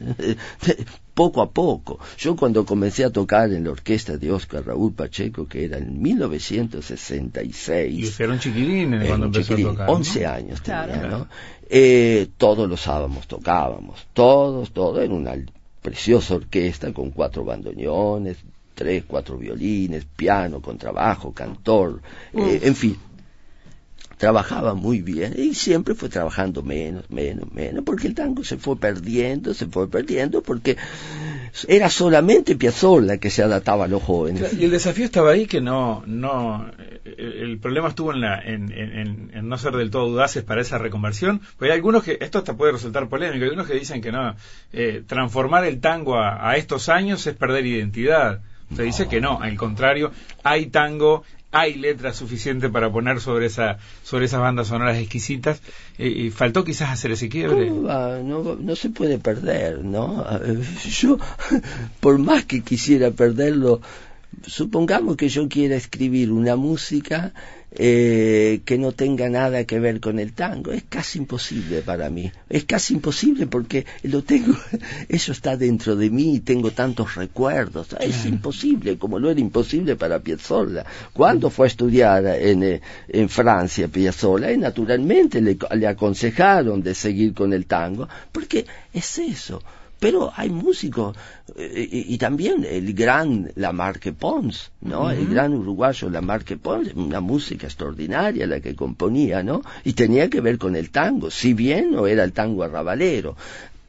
poco 1.14 1.42
a 1.42 1.50
poco. 1.50 2.00
Yo 2.18 2.34
cuando 2.34 2.66
comencé 2.66 3.04
a 3.04 3.10
tocar 3.10 3.52
en 3.52 3.64
la 3.64 3.70
orquesta 3.70 4.16
de 4.16 4.32
Oscar 4.32 4.66
Raúl 4.66 4.92
Pacheco, 4.92 5.46
que 5.46 5.64
era 5.64 5.78
en 5.78 6.02
1966. 6.02 7.98
Y 7.98 8.06
fueron 8.10 8.40
chiquilines 8.40 9.06
cuando 9.06 9.26
empezó 9.26 9.54
a 9.54 9.58
tocar. 9.58 9.88
11 9.90 10.26
años 10.26 10.60
tenía, 10.62 11.06
¿no? 11.08 11.28
Eh, 11.70 12.28
todos 12.36 12.68
los 12.68 12.80
sábados 12.80 13.26
tocábamos, 13.28 14.06
todos, 14.12 14.72
todo, 14.72 15.00
en 15.00 15.12
una 15.12 15.34
preciosa 15.80 16.34
orquesta 16.34 16.92
con 16.92 17.10
cuatro 17.10 17.44
bandoneones, 17.44 18.38
tres, 18.74 19.04
cuatro 19.06 19.38
violines, 19.38 20.04
piano, 20.04 20.60
contrabajo, 20.60 21.32
cantor, 21.32 22.00
eh, 22.32 22.60
en 22.62 22.74
fin, 22.74 22.98
trabajaba 24.16 24.74
muy 24.74 25.02
bien 25.02 25.34
y 25.36 25.54
siempre 25.54 25.94
fue 25.94 26.08
trabajando 26.08 26.62
menos, 26.62 27.08
menos, 27.10 27.52
menos, 27.52 27.84
porque 27.84 28.06
el 28.06 28.14
tango 28.14 28.44
se 28.44 28.56
fue 28.56 28.78
perdiendo, 28.78 29.54
se 29.54 29.66
fue 29.66 29.88
perdiendo, 29.88 30.42
porque 30.42 30.76
era 31.68 31.88
solamente 31.90 32.56
Piazzolla 32.56 33.18
que 33.18 33.30
se 33.30 33.42
adaptaba 33.42 33.84
a 33.84 33.88
los 33.88 34.02
jóvenes. 34.02 34.54
Y 34.54 34.64
el 34.64 34.70
desafío 34.70 35.04
estaba 35.04 35.32
ahí 35.32 35.46
que 35.46 35.60
no, 35.60 36.02
no, 36.06 36.70
el 37.04 37.58
problema 37.58 37.88
estuvo 37.88 38.12
en, 38.12 38.20
la, 38.20 38.40
en, 38.40 38.72
en, 38.72 39.48
no 39.48 39.58
ser 39.58 39.74
del 39.74 39.90
todo 39.90 40.08
dudaces 40.08 40.42
para 40.42 40.62
esa 40.62 40.78
reconversión, 40.78 41.40
porque 41.58 41.72
hay 41.72 41.76
algunos 41.76 42.02
que, 42.02 42.18
esto 42.20 42.38
hasta 42.38 42.56
puede 42.56 42.72
resultar 42.72 43.08
polémico, 43.08 43.36
hay 43.36 43.50
algunos 43.50 43.66
que 43.66 43.74
dicen 43.74 44.00
que 44.00 44.12
no, 44.12 44.34
eh, 44.72 45.02
transformar 45.06 45.64
el 45.64 45.80
tango 45.80 46.18
a 46.18 46.56
estos 46.56 46.88
años 46.88 47.26
es 47.26 47.34
perder 47.34 47.66
identidad. 47.66 48.40
Se 48.74 48.82
dice 48.82 49.08
que 49.08 49.20
no, 49.20 49.40
al 49.40 49.56
contrario, 49.56 50.10
hay 50.42 50.66
tango, 50.66 51.24
hay 51.54 51.74
letra 51.74 52.12
suficiente 52.12 52.68
para 52.68 52.90
poner 52.90 53.20
sobre 53.20 53.46
esa 53.46 53.78
sobre 54.02 54.24
esas 54.26 54.40
bandas 54.40 54.68
sonoras 54.68 54.98
exquisitas 54.98 55.62
y 55.98 56.30
faltó 56.30 56.64
quizás 56.64 56.90
hacer 56.90 57.12
ese 57.12 57.28
quiebre. 57.28 57.70
No, 57.70 58.56
no 58.56 58.76
se 58.76 58.90
puede 58.90 59.18
perder 59.18 59.84
no 59.84 60.26
yo 60.82 61.18
por 62.00 62.18
más 62.18 62.44
que 62.44 62.62
quisiera 62.62 63.12
perderlo 63.12 63.80
supongamos 64.42 65.16
que 65.16 65.28
yo 65.28 65.48
quiera 65.48 65.76
escribir 65.76 66.32
una 66.32 66.56
música 66.56 67.32
eh, 67.76 68.60
que 68.64 68.78
no 68.78 68.92
tenga 68.92 69.28
nada 69.28 69.64
que 69.64 69.80
ver 69.80 70.00
con 70.00 70.18
el 70.18 70.32
tango. 70.32 70.72
Es 70.72 70.84
casi 70.88 71.18
imposible 71.18 71.82
para 71.82 72.08
mí. 72.08 72.30
Es 72.48 72.64
casi 72.64 72.94
imposible 72.94 73.46
porque 73.46 73.84
lo 74.04 74.22
tengo, 74.22 74.54
eso 75.08 75.32
está 75.32 75.56
dentro 75.56 75.96
de 75.96 76.10
mí 76.10 76.36
y 76.36 76.40
tengo 76.40 76.70
tantos 76.70 77.16
recuerdos. 77.16 77.88
Es 78.00 78.26
imposible, 78.26 78.96
como 78.96 79.18
lo 79.18 79.30
era 79.30 79.40
imposible 79.40 79.96
para 79.96 80.20
Piazzolla. 80.20 80.84
Cuando 81.12 81.50
fue 81.50 81.66
a 81.66 81.68
estudiar 81.68 82.26
en, 82.26 82.62
eh, 82.62 82.80
en 83.08 83.28
Francia 83.28 83.88
Piazzolla, 83.88 84.52
y 84.52 84.58
naturalmente 84.58 85.40
le, 85.40 85.58
le 85.74 85.86
aconsejaron 85.86 86.82
de 86.82 86.94
seguir 86.94 87.34
con 87.34 87.52
el 87.52 87.66
tango, 87.66 88.08
porque 88.30 88.66
es 88.92 89.18
eso 89.18 89.62
pero 90.04 90.30
hay 90.36 90.50
músicos 90.50 91.16
eh, 91.56 91.88
y, 91.90 92.18
también 92.18 92.66
el 92.68 92.92
gran 92.92 93.50
Lamarque 93.54 94.12
Pons, 94.12 94.70
¿no? 94.82 95.10
El 95.10 95.28
gran 95.28 95.54
uruguayo 95.54 96.10
Lamarque 96.10 96.58
Pons, 96.58 96.92
una 96.94 97.20
música 97.20 97.68
extraordinaria 97.68 98.46
la 98.46 98.60
que 98.60 98.76
componía, 98.76 99.42
¿no? 99.42 99.62
Y 99.82 99.94
tenía 99.94 100.28
que 100.28 100.42
ver 100.42 100.58
con 100.58 100.76
el 100.76 100.90
tango, 100.90 101.30
si 101.30 101.54
bien 101.54 101.92
no 101.92 102.06
era 102.06 102.22
el 102.22 102.34
tango 102.34 102.64
arrabalero. 102.64 103.34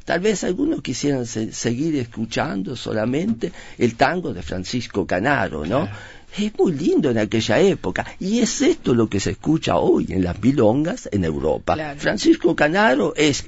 Tal 0.05 0.21
vez 0.21 0.45
algunos 0.45 0.81
quisieran 0.81 1.25
seguir 1.25 1.97
escuchando 1.97 2.77
solamente 2.77 3.51
el 3.77 3.95
tango 3.95 4.33
de 4.33 4.41
Francisco 4.41 5.05
Canaro, 5.05 5.65
¿no? 5.65 5.89
Es 6.37 6.57
muy 6.57 6.71
lindo 6.71 7.11
en 7.11 7.17
aquella 7.17 7.59
época. 7.59 8.05
Y 8.21 8.39
es 8.39 8.61
esto 8.61 8.93
lo 8.93 9.09
que 9.09 9.19
se 9.19 9.31
escucha 9.31 9.75
hoy 9.75 10.05
en 10.11 10.23
las 10.23 10.41
milongas 10.41 11.09
en 11.11 11.25
Europa. 11.25 11.75
Francisco 11.97 12.55
Canaro 12.55 13.13
es 13.17 13.45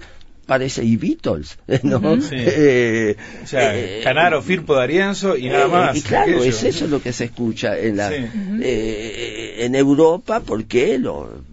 parece 0.47 0.83
y 0.83 0.95
Beatles, 0.95 1.59
¿no? 1.83 2.01
Eh, 2.31 3.15
o 3.43 3.47
sea, 3.47 3.77
eh, 3.77 4.01
Canaro, 4.03 4.41
Firpo 4.41 4.73
D'Arienzo 4.73 5.37
y 5.37 5.49
nada 5.49 5.65
eh, 5.65 5.67
más. 5.67 5.97
y 5.97 6.01
claro, 6.01 6.43
es 6.43 6.63
eso 6.63 6.87
lo 6.87 6.99
que 7.01 7.13
se 7.13 7.25
escucha 7.25 7.77
en, 7.77 7.97
la, 7.97 8.11
en 8.15 9.75
Europa 9.75 10.39
porque 10.39 10.97
lo, 10.97 11.43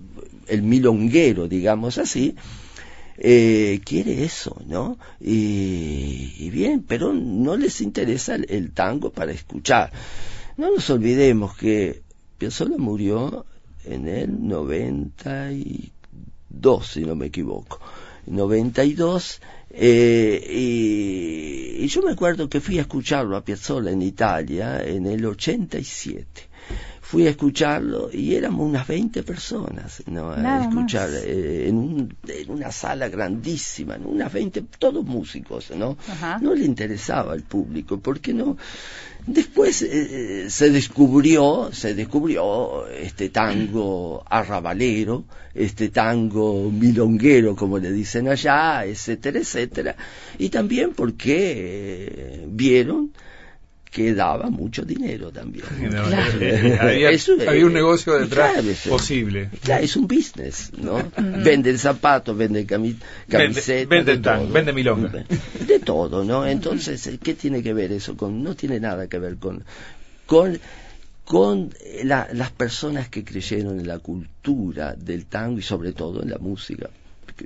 el 0.48 0.62
milonguero, 0.62 1.48
digamos 1.48 1.98
así, 1.98 2.36
quiere 3.16 4.24
eso, 4.24 4.56
¿no? 4.66 4.96
Y, 5.20 6.48
bien, 6.50 6.84
pero 6.86 7.12
no 7.12 7.56
les 7.56 7.80
interesa 7.80 8.36
el, 8.36 8.70
tango 8.70 9.10
para 9.10 9.32
escuchar. 9.32 9.90
No 10.56 10.70
nos 10.70 10.88
olvidemos 10.88 11.56
que 11.56 12.02
Piazzolla 12.38 12.78
murió 12.78 13.44
en 13.84 14.06
el 14.06 14.46
92, 14.46 16.86
si 16.86 17.00
no 17.00 17.16
me 17.16 17.26
equivoco. 17.26 17.80
92 18.26 19.40
eh, 19.70 20.46
y, 20.50 21.84
y, 21.84 21.88
yo 21.88 22.02
me 22.02 22.12
acuerdo 22.12 22.48
que 22.48 22.60
fui 22.60 22.78
a 22.78 22.82
escucharlo 22.82 23.36
a 23.36 23.44
Piazzolla 23.44 23.90
en 23.90 24.02
Italia 24.02 24.84
en 24.84 25.06
el 25.06 25.24
87 25.26 26.53
fui 27.14 27.28
a 27.28 27.30
escucharlo 27.30 28.10
y 28.12 28.34
éramos 28.34 28.66
unas 28.66 28.88
20 28.88 29.22
personas 29.22 30.02
¿no? 30.06 30.32
a 30.32 30.64
escuchar 30.64 31.10
eh, 31.12 31.68
en, 31.68 31.76
un, 31.76 32.16
en, 32.26 32.50
una 32.50 32.72
sala 32.72 33.08
grandísima, 33.08 33.96
unas 34.04 34.32
20, 34.32 34.62
todos 34.80 35.04
músicos, 35.04 35.70
¿no? 35.76 35.96
No 36.40 36.54
le 36.56 36.64
interesaba 36.64 37.32
al 37.32 37.42
público, 37.42 38.00
porque 38.00 38.34
no. 38.34 38.56
Después 39.28 39.82
eh, 39.82 39.88
eh, 39.92 40.50
se 40.50 40.70
descubrió, 40.70 41.70
se 41.72 41.94
descubrió 41.94 42.88
este 42.88 43.28
tango 43.28 44.24
arrabalero, 44.28 45.22
este 45.54 45.90
tango 45.90 46.68
milonguero, 46.68 47.54
como 47.54 47.78
le 47.78 47.92
dicen 47.92 48.26
allá, 48.26 48.84
etcétera, 48.84 49.38
etcétera, 49.38 49.94
y 50.36 50.48
también 50.48 50.94
porque 50.94 52.44
vieron 52.48 53.12
que 53.94 54.12
daba 54.12 54.50
mucho 54.50 54.84
dinero 54.84 55.30
también. 55.30 55.64
había, 56.80 57.64
un 57.64 57.72
negocio 57.72 58.18
detrás 58.18 58.60
posible. 58.88 59.50
Claro, 59.62 59.84
es 59.84 59.94
un 59.94 60.08
business, 60.08 60.72
¿no? 60.76 60.98
venden 61.16 61.78
zapatos, 61.78 62.36
venden 62.36 62.66
camisetas. 62.66 63.88
Venden 63.88 64.20
tan, 64.20 64.52
vende 64.52 64.72
milonga. 64.72 65.24
De 65.64 65.78
todo, 65.78 66.24
¿no? 66.24 66.44
Entonces, 66.44 67.08
¿qué 67.22 67.34
tiene 67.34 67.62
que 67.62 67.72
ver 67.72 67.92
eso 67.92 68.16
con.? 68.16 68.42
No 68.42 68.56
tiene 68.56 68.80
nada 68.80 69.06
que 69.06 69.18
ver 69.20 69.36
con. 69.36 69.62
con 70.26 70.58
con 71.24 71.72
las 72.02 72.50
personas 72.50 73.08
que 73.08 73.24
creyeron 73.24 73.80
en 73.80 73.88
la 73.88 73.98
cultura 73.98 74.94
del 74.94 75.24
tango 75.24 75.58
y 75.58 75.62
sobre 75.62 75.92
todo 75.92 76.22
en 76.22 76.28
la 76.28 76.36
música 76.36 76.90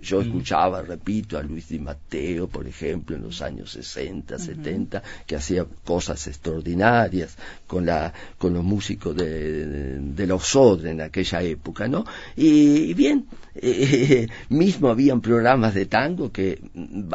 yo 0.03 0.21
escuchaba, 0.21 0.83
repito, 0.83 1.39
a 1.39 1.43
Luis 1.43 1.69
Di 1.69 1.79
Matteo, 1.79 2.49
por 2.49 2.67
ejemplo, 2.67 3.17
en 3.17 3.23
los 3.23 3.41
años 3.41 3.71
60, 3.73 4.39
70, 4.39 5.03
que 5.27 5.37
hacía 5.37 5.67
cosas 5.85 6.27
extraordinarias 6.27 7.37
con, 7.67 7.87
la, 7.87 8.13
con 8.37 8.53
los 8.55 8.65
músicos 8.65 9.17
de, 9.17 9.99
de, 10.01 10.27
la 10.27 10.35
Osodre 10.35 10.91
en 10.91 11.01
aquella 11.01 11.43
época, 11.43 11.89
¿no? 11.89 12.05
Y, 12.37 12.93
bien, 12.95 13.27
eh, 13.55 14.29
mismo 14.51 14.89
habían 14.89 15.21
programas 15.21 15.75
de 15.75 15.87
tango 15.87 16.31
que 16.31 16.61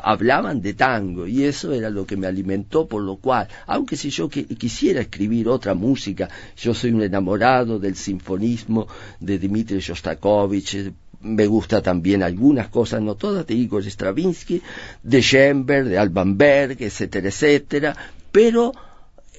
hablaban 0.02 0.62
de 0.62 0.74
tango 0.74 1.28
y 1.28 1.44
eso 1.44 1.74
era 1.74 1.90
lo 1.90 2.06
que 2.06 2.18
me 2.18 2.28
alimentó, 2.28 2.88
por 2.88 3.04
lo 3.04 3.18
cual, 3.18 3.48
aunque 3.68 3.96
si 3.96 4.10
yo 4.10 4.30
quisiera 4.30 5.02
escribir 5.02 5.48
otra 5.48 5.76
música, 5.76 6.30
yo 6.58 6.74
soy 6.74 6.92
un 6.92 7.04
enamorado 7.04 7.78
del 7.78 7.96
sinfonismo 7.96 8.88
de 9.20 9.38
Dmitri 9.38 9.80
Shostakovich, 9.80 10.92
me 11.24 11.48
gusta 11.48 11.82
también 11.82 12.22
algunas 12.22 12.68
cosas, 12.68 13.02
no 13.02 13.16
todas, 13.16 13.48
de 13.48 13.54
Igor 13.54 13.84
Stravinsky, 13.84 14.62
de 15.02 15.22
Schoenberg, 15.22 15.88
de 15.88 15.98
Alban 15.98 16.38
Berg, 16.38 16.82
etcétera, 16.82 17.30
etcétera, 17.30 17.96
pero 18.32 18.74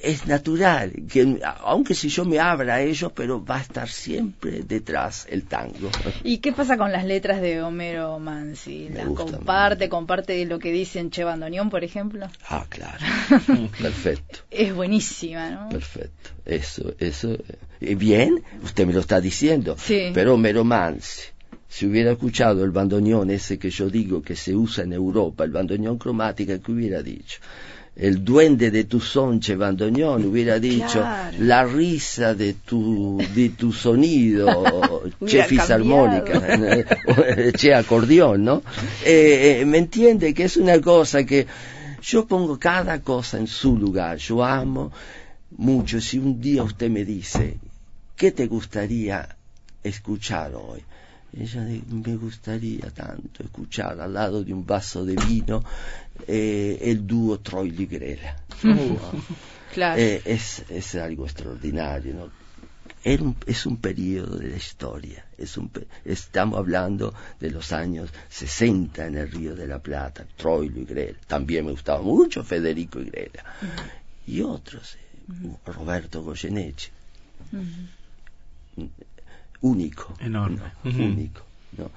es 0.05 0.27
natural, 0.27 0.93
que 1.11 1.41
aunque 1.65 1.95
si 1.95 2.09
yo 2.09 2.25
me 2.25 2.39
abra 2.39 2.75
a 2.75 2.83
ellos, 2.83 3.11
pero 3.15 3.43
va 3.43 3.57
a 3.57 3.61
estar 3.63 3.89
siempre 3.89 4.61
detrás 4.63 5.27
el 5.31 5.45
tango. 5.45 5.91
¿Y 6.23 6.39
qué 6.39 6.53
pasa 6.53 6.77
con 6.77 6.93
las 6.93 7.05
letras 7.05 7.41
de 7.41 7.63
Homero 7.63 8.19
Mansi? 8.19 8.91
¿Las 8.91 9.07
comparte, 9.07 9.89
comparte 9.89 10.45
lo 10.45 10.59
que 10.59 10.73
dice 10.73 11.01
en 11.01 11.11
Che 11.11 11.25
Bandoneón, 11.25 11.71
por 11.71 11.85
ejemplo? 11.85 12.29
Ah, 12.49 12.67
claro. 12.69 12.99
Perfecto. 13.81 14.41
Es 14.51 14.75
buenísima, 14.75 15.51
¿no? 15.51 15.69
Perfecto. 15.71 16.31
Eso, 16.45 16.95
eso. 16.99 17.39
Eh, 17.81 17.95
bien, 17.95 18.43
usted 18.63 18.87
me 18.87 18.93
lo 18.93 19.01
está 19.01 19.21
diciendo. 19.21 19.77
Sí. 19.79 20.11
Pero 20.13 20.35
Homero 20.35 20.65
Mansi 20.65 21.34
si 21.75 21.87
hubiera 21.87 22.13
escuchado 22.13 22.63
el 22.63 22.71
bandoneón 22.71 23.31
ese 23.31 23.59
que 23.59 23.69
yo 23.69 23.91
digo 23.91 24.23
que 24.23 24.37
se 24.37 24.55
usa 24.55 24.85
en 24.85 24.93
Europa, 24.93 25.43
el 25.43 25.51
bandoneón 25.51 25.99
cromática, 25.99 26.61
que 26.61 26.71
hubiera 26.71 27.03
dicho? 27.03 27.41
El 27.97 28.25
duende 28.25 28.71
de 28.71 28.85
tu 28.85 29.01
sonche 29.01 29.57
bandoneón 29.57 30.25
hubiera 30.25 30.61
dicho 30.61 31.05
la 31.41 31.65
risa 31.65 32.33
de 32.33 32.55
tu, 32.55 33.19
de 33.35 33.49
tu 33.49 33.73
sonido, 33.73 35.03
che 35.27 35.43
fisarmónica, 35.43 36.41
che 37.59 37.75
acordeón, 37.75 38.45
¿no? 38.45 38.63
Eh, 39.05 39.59
eh, 39.59 39.65
¿Me 39.65 39.79
entiende? 39.79 40.33
Que 40.33 40.45
es 40.45 40.57
una 40.57 40.81
cosa 40.81 41.25
que 41.25 41.45
yo 42.03 42.25
pongo 42.25 42.57
cada 42.57 43.01
cosa 43.01 43.37
en 43.39 43.49
su 43.49 43.77
lugar. 43.77 44.19
Yo 44.19 44.45
amo 44.45 44.93
mucho. 45.57 46.01
Si 46.01 46.19
un 46.19 46.41
día 46.41 46.63
usted 46.63 46.89
me 46.89 47.05
dice, 47.05 47.59
¿qué 48.15 48.31
te 48.31 48.47
gustaría 48.47 49.29
escuchar 49.83 50.55
hoy? 50.55 50.85
Ella 51.37 51.63
me 51.63 52.17
gustaría 52.17 52.91
tanto 52.91 53.43
escuchar 53.43 54.01
al 54.01 54.15
lado 54.15 54.45
de 54.45 54.53
un 54.53 54.65
vaso 54.65 55.05
de 55.05 55.17
vino 55.17 55.65
eh, 56.29 56.79
el 56.83 57.07
dúo 57.07 57.41
Troy 57.41 57.71
Ligrela. 57.71 58.37
claro. 59.73 60.01
Eh, 60.01 60.23
es, 60.25 60.65
es, 60.69 60.95
algo 60.95 61.25
extraordinario, 61.25 62.15
¿no? 62.15 62.45
es 63.05 63.67
un 63.67 63.77
periodo 63.79 64.37
de 64.37 64.49
la 64.49 64.57
historia. 64.57 65.27
Es 65.37 65.59
un, 65.59 65.71
estamos 66.05 66.59
hablando 66.59 67.13
de 67.41 67.51
los 67.51 67.73
años 67.73 68.11
60 68.31 69.07
en 69.07 69.17
el 69.17 69.31
Río 69.31 69.57
de 69.57 69.67
la 69.67 69.81
Plata. 69.81 70.25
Troy 70.37 70.69
Ligrela. 70.69 71.19
También 71.27 71.67
me 71.67 71.73
gustaba 71.73 72.01
mucho 72.01 72.45
Federico 72.45 73.01
Igrela. 73.01 73.45
Y 74.27 74.41
otros. 74.41 74.95
Eh, 74.95 75.57
Roberto 75.67 76.23
Goyeneche 76.23 76.93
único. 79.65 80.15
Enorme. 80.21 80.61
Único. 80.85 81.41
¿no? 81.79 81.91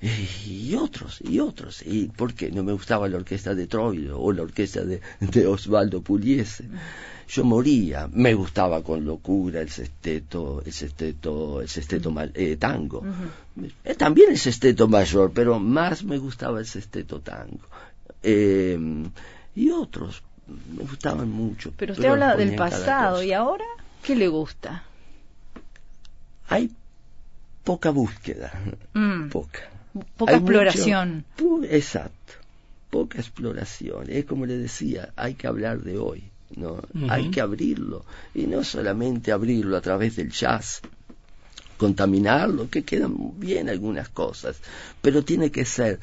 Y 0.00 0.74
otros, 0.76 1.20
y 1.20 1.40
otros. 1.40 1.82
¿Y 1.84 2.06
por 2.06 2.32
qué? 2.32 2.52
No 2.52 2.62
me 2.62 2.72
gustaba 2.72 3.08
la 3.08 3.16
orquesta 3.16 3.54
de 3.54 3.66
Troilo 3.66 4.20
o 4.20 4.32
la 4.32 4.42
orquesta 4.42 4.84
de, 4.84 5.46
Osvaldo 5.46 6.00
Pugliese. 6.02 6.64
Yo 7.28 7.44
moría. 7.44 8.08
Me 8.12 8.32
gustaba 8.34 8.82
con 8.82 9.04
locura 9.04 9.60
el 9.60 9.70
sesteto, 9.70 10.62
el 10.64 10.72
sesteto, 10.72 11.60
el 11.60 11.68
sesteto 11.68 12.14
eh, 12.34 12.56
tango. 12.56 13.04
Eh, 13.84 13.94
también 13.96 14.30
el 14.30 14.38
sesteto 14.38 14.86
mayor, 14.86 15.32
pero 15.34 15.58
más 15.58 16.04
me 16.04 16.18
gustaba 16.18 16.60
el 16.60 16.66
sesteto 16.66 17.20
tango. 17.20 17.66
Em, 18.22 19.10
y 19.56 19.70
otros 19.70 20.22
me 20.46 20.84
gustaban 20.84 21.28
mucho. 21.28 21.72
Pero 21.76 21.92
usted 21.92 22.06
habla 22.06 22.36
del 22.36 22.54
pasado, 22.54 23.22
¿y 23.22 23.32
ahora 23.32 23.64
qué 24.02 24.14
le 24.14 24.28
gusta? 24.28 24.84
Hay 26.48 26.70
poca 27.68 27.90
búsqueda, 27.90 28.50
mm. 28.94 29.28
poca. 29.28 29.60
Poca 30.16 30.36
exploración. 30.36 31.26
exacto, 31.68 32.32
poca 32.88 33.18
exploración. 33.18 34.08
Es 34.08 34.24
como 34.24 34.46
le 34.46 34.56
decía, 34.56 35.12
hay 35.16 35.34
que 35.34 35.46
hablar 35.48 35.82
de 35.82 35.98
hoy, 35.98 36.22
¿no? 36.56 36.80
Hay 37.10 37.30
que 37.30 37.42
abrirlo. 37.42 38.06
Y 38.34 38.46
no 38.46 38.64
solamente 38.64 39.32
abrirlo 39.32 39.76
a 39.76 39.82
través 39.82 40.16
del 40.16 40.30
jazz, 40.30 40.80
contaminarlo, 41.76 42.70
que 42.70 42.84
quedan 42.84 43.38
bien 43.38 43.68
algunas 43.68 44.08
cosas, 44.08 44.56
pero 45.02 45.22
tiene 45.22 45.50
que 45.50 45.66
ser 45.66 46.00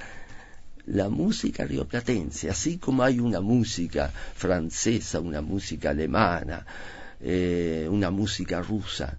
la 0.86 1.10
música 1.10 1.65
rioplatense, 1.65 2.47
así 2.47 2.78
como 2.78 3.01
hay 3.01 3.19
una 3.19 3.41
música 3.41 4.12
francesa, 4.36 5.19
una 5.19 5.41
música 5.41 5.89
alemana, 5.89 6.63
eh, 7.19 7.88
una 7.89 8.12
música 8.12 8.62
rusa. 8.62 9.17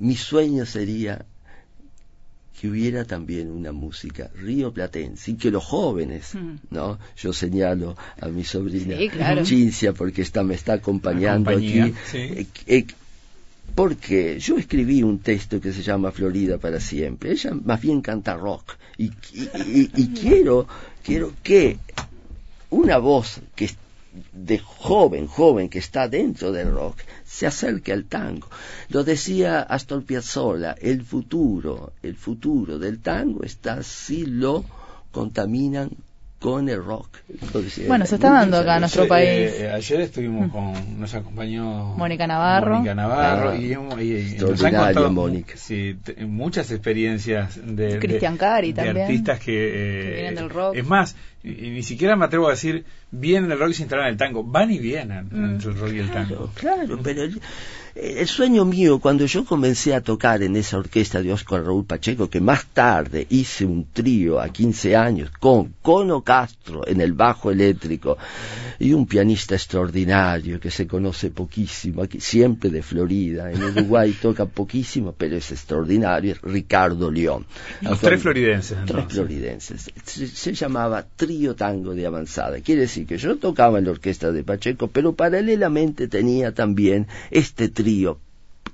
Mi 0.00 0.16
sueño 0.16 0.64
sería 0.64 1.26
que 2.58 2.68
hubiera 2.68 3.04
también 3.04 3.50
una 3.50 3.70
música 3.72 4.30
rioplatense 4.34 5.32
y 5.32 5.34
que 5.34 5.50
los 5.50 5.62
jóvenes, 5.62 6.34
mm. 6.34 6.54
¿no? 6.70 6.98
Yo 7.18 7.34
señalo 7.34 7.96
a 8.18 8.28
mi 8.28 8.44
sobrina 8.44 8.96
Chincia 9.42 9.92
porque 9.92 10.22
está, 10.22 10.42
me 10.42 10.54
está 10.54 10.74
acompañando 10.74 11.50
aquí. 11.50 11.80
Eh, 12.14 12.46
eh, 12.66 12.86
porque 13.74 14.38
yo 14.40 14.56
escribí 14.56 15.02
un 15.02 15.18
texto 15.18 15.60
que 15.60 15.72
se 15.72 15.82
llama 15.82 16.12
Florida 16.12 16.56
para 16.56 16.80
siempre. 16.80 17.32
Ella 17.32 17.52
más 17.62 17.80
bien 17.82 18.00
canta 18.00 18.34
rock 18.36 18.76
y, 18.96 19.10
y 19.34 20.08
quiero, 20.20 20.66
quiero 21.04 21.34
que 21.42 21.76
una 22.70 22.96
voz 22.96 23.40
que 23.54 23.70
de 24.32 24.58
joven, 24.58 25.26
joven 25.26 25.68
que 25.68 25.78
está 25.78 26.08
dentro 26.08 26.52
del 26.52 26.72
rock, 26.72 26.98
se 27.24 27.46
acerque 27.46 27.92
al 27.92 28.04
tango. 28.04 28.48
Lo 28.88 29.04
decía 29.04 29.60
Astor 29.60 30.04
Piazzolla, 30.04 30.76
el 30.80 31.02
futuro, 31.02 31.92
el 32.02 32.16
futuro 32.16 32.78
del 32.78 33.00
tango 33.00 33.42
está 33.44 33.82
si 33.82 34.26
lo 34.26 34.64
contaminan 35.10 35.90
con 36.40 36.70
el 36.70 36.82
rock. 36.82 37.18
bueno, 37.86 38.06
se 38.06 38.14
está 38.14 38.30
dando 38.30 38.56
acá 38.56 38.76
en 38.76 38.80
nuestro 38.80 39.06
país. 39.06 39.28
Eh, 39.28 39.70
ayer 39.70 40.00
estuvimos 40.00 40.48
mm. 40.48 40.50
con, 40.50 41.00
nos 41.00 41.14
acompañó 41.14 41.94
Mónica 41.96 42.26
Navarro. 42.26 42.76
Mónica 42.76 42.94
Navarro 42.94 43.54
y, 43.54 43.76
nos 44.40 44.64
han 44.64 44.74
contado 44.74 45.12
Mónica. 45.12 45.52
Sí, 45.56 45.98
muchas 46.26 46.70
experiencias 46.70 47.60
de, 47.62 47.98
Cristian 47.98 48.38
Cari 48.38 48.72
también, 48.72 49.02
artistas 49.02 49.38
que, 49.38 50.12
vienen 50.14 50.34
del 50.34 50.48
rock. 50.48 50.76
Es 50.76 50.86
más, 50.86 51.14
ni 51.42 51.82
siquiera 51.82 52.16
me 52.16 52.24
atrevo 52.24 52.48
a 52.48 52.52
decir 52.52 52.86
vienen 53.10 53.50
del 53.50 53.58
rock 53.58 53.70
y 53.70 53.74
se 53.74 53.82
instalan 53.82 54.06
en 54.06 54.12
el 54.12 54.16
tango, 54.16 54.42
van 54.42 54.70
y 54.70 54.78
vienen 54.78 55.28
mm. 55.30 55.44
entre 55.44 55.70
el 55.72 55.78
rock 55.78 55.92
y 55.92 55.98
el 55.98 56.10
tango. 56.10 56.50
Claro, 56.54 56.98
pero 57.02 57.22
el 57.94 58.26
sueño 58.26 58.64
mío, 58.64 58.98
cuando 58.98 59.26
yo 59.26 59.44
comencé 59.44 59.94
a 59.94 60.00
tocar 60.00 60.42
en 60.42 60.56
esa 60.56 60.78
orquesta 60.78 61.22
de 61.22 61.32
Oscar 61.32 61.64
Raúl 61.64 61.84
Pacheco, 61.84 62.28
que 62.28 62.40
más 62.40 62.66
tarde 62.66 63.26
hice 63.30 63.64
un 63.64 63.86
trío 63.92 64.40
a 64.40 64.48
15 64.48 64.96
años 64.96 65.30
con 65.38 65.74
Cono 65.82 66.22
Castro 66.22 66.86
en 66.86 67.00
el 67.00 67.12
bajo 67.12 67.50
eléctrico 67.50 68.16
y 68.78 68.92
un 68.92 69.06
pianista 69.06 69.54
extraordinario 69.54 70.58
que 70.60 70.70
se 70.70 70.86
conoce 70.86 71.30
poquísimo, 71.30 72.02
aquí, 72.02 72.20
siempre 72.20 72.70
de 72.70 72.82
Florida, 72.82 73.50
en 73.50 73.62
Uruguay 73.62 74.16
toca 74.22 74.46
poquísimo, 74.46 75.14
pero 75.16 75.36
es 75.36 75.50
extraordinario, 75.50 76.32
es 76.32 76.40
Ricardo 76.42 77.10
León. 77.10 77.46
tres 78.00 78.22
floridenses. 78.22 78.78
Tres 78.86 79.04
floridenses. 79.08 79.90
Se, 80.04 80.52
llamaba 80.54 81.04
Trío 81.16 81.54
Tango 81.54 81.94
de 81.94 82.06
Avanzada. 82.06 82.60
Quiere 82.60 82.82
decir 82.82 83.06
que 83.06 83.18
yo 83.18 83.36
tocaba 83.36 83.78
en 83.78 83.84
la 83.84 83.90
orquesta 83.90 84.32
de 84.32 84.44
Pacheco, 84.44 84.88
pero 84.88 85.14
paralelamente 85.14 86.08
tenía 86.08 86.52
también 86.52 87.06
este 87.30 87.68
trío 87.82 88.18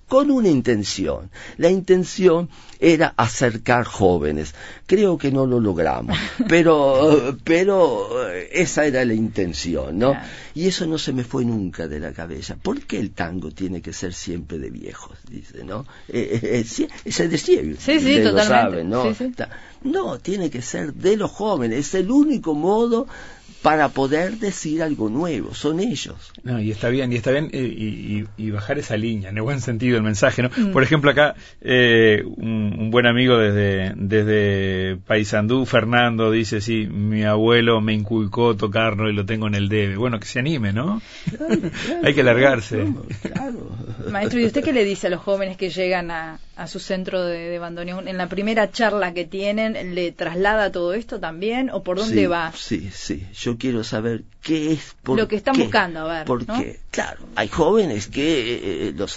con 0.09 0.31
una 0.31 0.49
intención. 0.49 1.31
La 1.57 1.69
intención 1.69 2.49
era 2.79 3.15
acercar 3.17 3.85
jóvenes. 3.85 4.55
Creo 4.87 5.19
que 5.19 5.33
no 5.33 5.47
lo 5.47 5.59
logramos, 5.59 6.17
pero, 6.49 7.37
pero 7.43 8.29
eh, 8.31 8.49
esa 8.53 8.87
era 8.87 9.05
la 9.05 9.15
intención, 9.15 9.99
¿no? 9.99 10.15
Y 10.55 10.69
eso 10.69 10.87
no 10.87 10.99
se 10.99 11.13
me 11.13 11.25
fue 11.25 11.45
nunca 11.45 11.89
de 11.89 11.99
la 11.99 12.13
cabeza. 12.13 12.57
¿Por 12.57 12.83
qué 12.83 12.99
el 12.99 13.11
tango 13.11 13.51
tiene 13.51 13.83
que 13.83 13.93
ser 13.93 14.15
siempre 14.15 14.59
de 14.59 14.71
viejos? 14.71 15.19
Dice, 15.29 15.65
¿no? 15.65 15.87
Eh, 16.09 16.41
eh, 16.43 16.65
es 17.05 17.29
de 17.31 17.39
sí, 17.39 17.77
sí, 17.79 18.23
totalmente. 18.23 18.85
¿no? 18.85 19.05
no, 19.83 20.19
tiene 20.19 20.51
que 20.51 20.63
ser 20.63 20.95
de 20.95 21.17
los 21.17 21.31
jóvenes. 21.31 21.79
Es 21.89 21.95
el 21.95 22.11
único 22.11 22.55
modo 22.55 23.07
para 23.63 23.89
poder 23.89 24.39
decir 24.39 24.83
algo 24.83 25.09
nuevo, 25.09 25.55
son 25.55 25.81
ellos. 25.81 26.33
No, 26.43 26.61
y 26.61 26.71
está 26.71 26.89
bien, 26.89 27.13
y 27.13 27.17
está 27.17 27.31
bien, 27.31 27.51
eh, 27.53 28.27
y, 28.37 28.51
bajar 28.51 28.79
esa 28.79 28.97
línea, 28.97 29.31
en 29.31 29.37
el 29.37 29.43
buen 29.43 29.61
sentido 29.61 29.97
el 29.97 30.03
mensaje, 30.03 30.43
¿no? 30.43 30.51
Mm. 30.57 30.73
Por 30.73 30.83
ejemplo, 30.83 31.11
acá 31.11 31.35
eh, 31.61 32.23
un, 32.25 32.91
buen 32.91 33.07
amigo 33.07 33.37
desde, 33.39 33.93
desde 33.97 34.97
Paysandú, 35.07 35.67
Fernando, 35.67 36.31
dice, 36.31 36.61
sí, 36.61 36.87
mi 36.87 37.25
abuelo 37.25 37.81
me 37.81 37.93
inculcó 37.93 38.57
tocarlo 38.57 39.11
y 39.11 39.13
lo 39.13 39.27
tengo 39.27 39.47
en 39.47 39.55
el 39.55 39.69
debe. 39.69 39.97
Bueno, 39.97 40.21
que 40.21 40.27
se 40.27 40.39
anime, 40.39 40.73
¿no? 40.73 41.03
Hay 42.05 42.15
que 42.15 42.23
largarse. 42.23 42.87
Maestro, 44.11 44.41
¿y 44.41 44.47
usted 44.47 44.63
qué 44.65 44.73
le 44.73 44.85
dice 44.85 45.09
a 45.09 45.11
los 45.11 45.21
jóvenes 45.21 45.57
que 45.57 45.71
llegan 45.71 46.11
a, 46.11 46.39
su 46.67 46.79
centro 46.79 47.25
de, 47.25 47.49
de 47.49 47.59
bandoneón? 47.59 48.09
En 48.09 48.17
la 48.17 48.29
primera 48.29 48.71
charla 48.71 49.13
que 49.13 49.25
tienen, 49.25 49.95
¿le 49.95 50.13
traslada 50.13 50.73
todo 50.73 50.95
esto 50.95 51.21
también 51.21 51.71
o 51.71 51.83
por 51.83 51.99
dónde 51.99 52.27
va? 52.27 52.53
Sí, 52.55 52.91
sí, 52.93 53.27
yo 53.35 53.46
quiero 53.57 53.85
saber 53.85 54.25
qué 54.43 54.73
es 54.73 54.97
por 55.03 55.17
lo 55.17 55.29
que 55.29 55.37
están 55.37 55.57
buscando, 55.57 56.01
a 56.01 56.19
ver. 56.19 56.27
Porque, 56.27 56.81
claro, 56.91 57.21
hay 57.37 57.49
jóvenes 57.49 58.09
que 58.09 58.55
eh, 58.55 58.89
eh, 58.89 58.95
los 58.97 59.17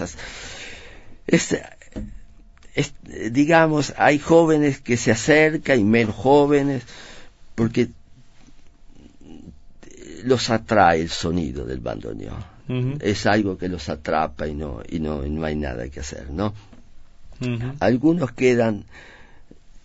digamos, 3.32 3.94
hay 3.98 4.20
jóvenes 4.20 4.80
que 4.80 4.96
se 4.98 5.12
acercan 5.12 5.80
y 5.80 5.84
menos 5.84 6.16
jóvenes 6.16 6.84
porque 7.56 7.90
los 10.24 10.50
atrae 10.50 11.02
el 11.02 11.10
sonido 11.10 11.66
del 11.66 11.80
bandoneón. 11.80 12.60
Es 13.00 13.26
algo 13.26 13.58
que 13.58 13.68
los 13.68 13.90
atrapa 13.90 14.48
y 14.48 14.54
no, 14.54 14.82
y 14.88 15.00
no, 15.00 15.24
no 15.24 15.44
hay 15.44 15.56
nada 15.56 15.90
que 15.90 16.02
hacer, 16.02 16.30
¿no? 16.30 16.54
Algunos 17.80 18.32
quedan 18.32 18.86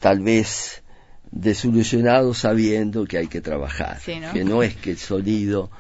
tal 0.01 0.21
vez 0.21 0.84
desilusionado 1.35 2.33
sabiendo 2.33 3.05
que 3.05 3.19
hay 3.19 3.27
que 3.27 3.41
trabajar, 3.41 4.01
que 4.33 4.45
no 4.45 4.63
es 4.63 4.77
que 4.77 4.93
el 4.93 4.99
sonido 4.99 5.71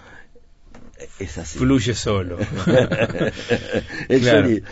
es 1.20 1.38
así. 1.38 1.58
Fluye 1.58 1.94
solo. 1.94 2.38
el, 4.08 4.64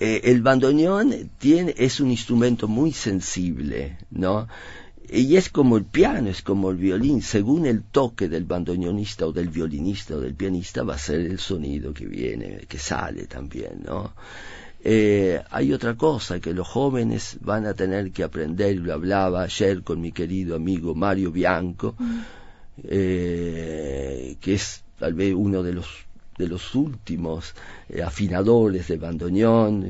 eh, 0.00 0.20
el 0.24 0.42
bandoneón 0.42 1.30
tiene, 1.38 1.72
es 1.78 2.00
un 2.00 2.10
instrumento 2.10 2.66
muy 2.66 2.92
sensible, 2.92 3.96
¿no? 4.10 4.48
Y 5.08 5.36
es 5.36 5.50
como 5.50 5.76
el 5.76 5.84
piano, 5.84 6.30
es 6.30 6.42
como 6.42 6.70
el 6.70 6.78
violín, 6.78 7.22
según 7.22 7.66
el 7.66 7.82
toque 7.82 8.28
del 8.28 8.44
bandoneonista 8.44 9.26
o 9.26 9.32
del 9.32 9.50
violinista 9.50 10.16
o 10.16 10.20
del 10.20 10.34
pianista 10.34 10.82
va 10.82 10.94
a 10.94 10.98
ser 10.98 11.20
el 11.20 11.38
sonido 11.38 11.92
que 11.92 12.06
viene, 12.06 12.64
que 12.68 12.78
sale 12.78 13.26
también, 13.26 13.82
¿no? 13.84 14.14
Eh, 14.84 15.40
hay 15.50 15.72
otra 15.72 15.94
cosa 15.94 16.40
que 16.40 16.52
los 16.52 16.66
jóvenes 16.66 17.38
van 17.40 17.66
a 17.66 17.74
tener 17.74 18.10
que 18.10 18.24
aprender, 18.24 18.76
lo 18.78 18.92
hablaba 18.92 19.42
ayer 19.42 19.82
con 19.82 20.00
mi 20.00 20.10
querido 20.10 20.56
amigo 20.56 20.94
Mario 20.94 21.30
Bianco, 21.30 21.94
eh, 22.82 24.36
que 24.40 24.54
es 24.54 24.82
tal 24.98 25.14
vez 25.14 25.34
uno 25.34 25.62
de 25.62 25.74
los 25.74 25.86
de 26.36 26.48
los 26.48 26.74
últimos 26.74 27.54
eh, 27.88 28.02
afinadores 28.02 28.88
de 28.88 28.96
bandoneón. 28.96 29.84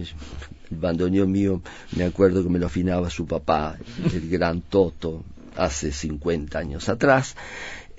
El 0.70 0.76
bandoneón 0.76 1.30
mío, 1.30 1.62
me 1.96 2.04
acuerdo 2.04 2.42
que 2.42 2.50
me 2.50 2.58
lo 2.58 2.66
afinaba 2.66 3.08
su 3.08 3.26
papá, 3.26 3.76
el 4.12 4.28
gran 4.28 4.62
Toto, 4.62 5.22
hace 5.56 5.92
50 5.92 6.58
años 6.58 6.88
atrás. 6.88 7.36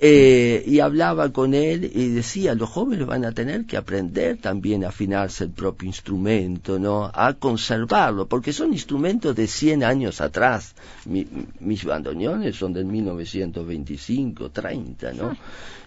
Eh, 0.06 0.62
y 0.66 0.80
hablaba 0.80 1.32
con 1.32 1.54
él 1.54 1.90
y 1.94 2.08
decía, 2.08 2.54
los 2.54 2.68
jóvenes 2.68 3.06
van 3.06 3.24
a 3.24 3.32
tener 3.32 3.64
que 3.64 3.78
aprender 3.78 4.36
también 4.36 4.84
a 4.84 4.88
afinarse 4.88 5.44
el 5.44 5.50
propio 5.50 5.86
instrumento, 5.86 6.78
¿no? 6.78 7.10
A 7.14 7.32
conservarlo, 7.32 8.28
porque 8.28 8.52
son 8.52 8.74
instrumentos 8.74 9.34
de 9.34 9.46
100 9.46 9.82
años 9.82 10.20
atrás. 10.20 10.74
mis 11.06 11.84
bandoneones 11.86 12.54
son 12.54 12.74
del 12.74 12.84
1925, 12.84 14.50
30, 14.50 15.12
¿no? 15.14 15.28
Ah. 15.28 15.36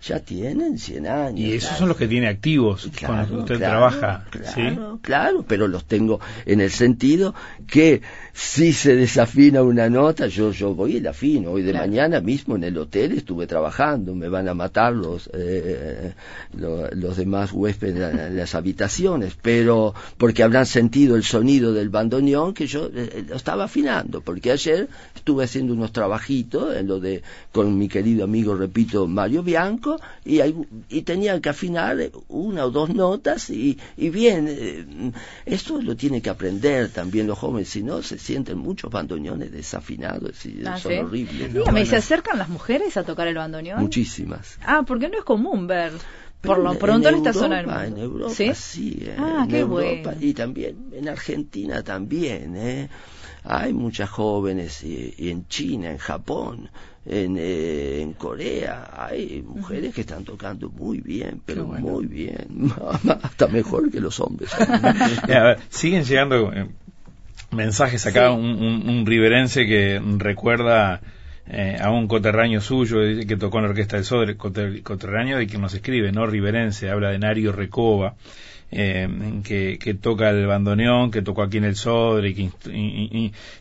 Ya 0.01 0.19
tienen 0.19 0.77
100 0.77 1.07
años. 1.07 1.39
Y 1.39 1.53
esos 1.53 1.77
son 1.77 1.87
los 1.87 1.97
que 1.97 2.07
tiene 2.07 2.27
activos 2.27 2.89
cuando 3.05 3.39
usted 3.39 3.57
trabaja. 3.57 4.25
Claro, 4.29 4.99
claro, 5.01 5.45
pero 5.47 5.67
los 5.67 5.85
tengo 5.85 6.19
en 6.45 6.61
el 6.61 6.71
sentido 6.71 7.33
que 7.67 8.01
si 8.33 8.73
se 8.73 8.95
desafina 8.95 9.63
una 9.63 9.89
nota, 9.89 10.27
yo, 10.27 10.51
yo 10.51 10.75
voy 10.75 10.97
y 10.97 10.99
la 10.99 11.11
afino. 11.11 11.51
Hoy 11.51 11.63
de 11.63 11.73
mañana 11.73 12.21
mismo 12.21 12.55
en 12.55 12.63
el 12.63 12.77
hotel 12.77 13.13
estuve 13.13 13.47
trabajando, 13.47 14.06
me 14.15 14.29
van 14.29 14.47
a 14.47 14.53
matar 14.53 14.93
los, 14.93 15.29
eh, 15.33 16.13
los, 16.53 17.17
demás 17.17 17.51
huéspedes 17.51 18.13
en 18.13 18.35
las 18.35 18.55
habitaciones, 18.55 19.35
pero 19.41 19.93
porque 20.17 20.43
habrán 20.43 20.65
sentido 20.65 21.15
el 21.15 21.23
sonido 21.23 21.73
del 21.73 21.89
bandoneón 21.89 22.53
que 22.53 22.67
yo 22.67 22.89
eh, 22.93 23.25
lo 23.27 23.35
estaba 23.35 23.65
afinando, 23.65 24.21
porque 24.21 24.51
ayer 24.51 24.87
estuve 25.15 25.43
haciendo 25.43 25.73
unos 25.73 25.91
trabajitos 25.91 26.75
en 26.75 26.87
lo 26.87 26.99
de, 26.99 27.23
con 27.51 27.77
mi 27.77 27.87
querido 27.87 28.23
amigo, 28.23 28.55
repito, 28.55 29.07
Mario 29.07 29.43
Bianco, 29.43 29.99
y, 30.25 30.39
y 30.89 31.01
tenía 31.01 31.39
que 31.41 31.49
afinar 31.49 31.97
una 32.27 32.65
o 32.65 32.71
dos 32.71 32.89
notas, 32.93 33.49
y, 33.49 33.77
y 33.95 34.09
bien, 34.09 34.47
eh, 34.49 34.85
esto 35.45 35.81
lo 35.81 35.95
tiene 35.95 36.21
que 36.21 36.29
aprender 36.29 36.89
también 36.89 37.27
los 37.27 37.37
jóvenes, 37.37 37.69
si 37.69 37.83
no 37.83 38.01
se 38.01 38.17
sienten 38.17 38.57
muchos 38.57 38.91
bandoneones 38.91 39.51
desafinados 39.51 40.45
y 40.45 40.61
ah, 40.65 40.77
son 40.77 40.97
horribles. 40.97 41.53
Dígame, 41.53 41.85
¿se 41.85 41.95
acercan 41.95 42.37
las 42.37 42.49
mujeres 42.49 42.97
a 42.97 43.03
tocar 43.03 43.27
el 43.27 43.35
bandoneón? 43.35 43.79
Muchísimas. 43.87 44.59
Ah, 44.65 44.83
porque 44.85 45.09
no 45.09 45.17
es 45.17 45.23
común 45.23 45.67
ver. 45.67 45.93
Por 46.41 46.59
lo 46.59 46.77
pronto 46.77 47.09
en, 47.09 47.15
esta 47.15 47.33
zona 47.33 47.57
del 47.57 47.67
mundo. 47.67 47.83
En 47.83 47.97
Europa, 47.97 48.33
sí, 48.33 48.51
sí 48.53 48.99
eh, 49.01 49.15
ah, 49.17 49.41
en 49.43 49.49
qué 49.49 49.59
Europa 49.59 50.11
bueno. 50.11 50.17
y 50.21 50.33
también 50.33 50.75
en 50.93 51.09
Argentina 51.09 51.83
también. 51.83 52.55
¿eh? 52.55 52.89
Hay 53.43 53.73
muchas 53.73 54.09
jóvenes 54.09 54.83
y, 54.83 55.13
y 55.17 55.29
en 55.29 55.47
China, 55.47 55.89
en 55.89 55.97
Japón, 55.97 56.69
en, 57.05 57.37
eh, 57.37 58.01
en 58.01 58.13
Corea, 58.13 58.91
hay 58.93 59.41
mujeres 59.41 59.95
que 59.95 60.01
están 60.01 60.25
tocando 60.25 60.69
muy 60.69 60.99
bien, 60.99 61.41
pero 61.45 61.65
bueno. 61.65 61.87
muy 61.87 62.05
bien, 62.05 62.71
hasta 63.23 63.47
mejor 63.47 63.89
que 63.89 64.01
los 64.01 64.19
hombres. 64.19 64.51
Ya, 65.27 65.41
a 65.41 65.43
ver, 65.43 65.59
siguen 65.69 66.03
llegando 66.03 66.51
eh, 66.53 66.67
mensajes 67.51 68.05
acá, 68.05 68.31
un, 68.31 68.45
un, 68.45 68.89
un 68.89 69.05
riverense 69.05 69.65
que 69.65 70.01
recuerda 70.17 71.01
eh, 71.49 71.77
a 71.79 71.91
un 71.91 72.07
coterraño 72.07 72.59
suyo 72.61 73.01
dice 73.01 73.25
que 73.27 73.37
tocó 73.37 73.57
en 73.57 73.63
la 73.65 73.69
orquesta 73.69 73.95
del 73.95 74.05
Sodre, 74.05 74.37
coter- 74.37 74.81
coterráneo 74.83 75.37
de 75.37 75.47
quien 75.47 75.61
nos 75.61 75.73
escribe, 75.73 76.11
no 76.11 76.25
riverense, 76.27 76.89
habla 76.89 77.09
de 77.11 77.19
Nario 77.19 77.51
Recoba, 77.51 78.15
eh, 78.71 79.07
que, 79.43 79.77
que 79.79 79.93
toca 79.93 80.29
el 80.29 80.45
bandoneón, 80.45 81.11
que 81.11 81.21
tocó 81.21 81.41
aquí 81.43 81.57
en 81.57 81.65
el 81.65 81.75
Sodre, 81.75 82.29
y 82.29 82.33
que 82.33 82.49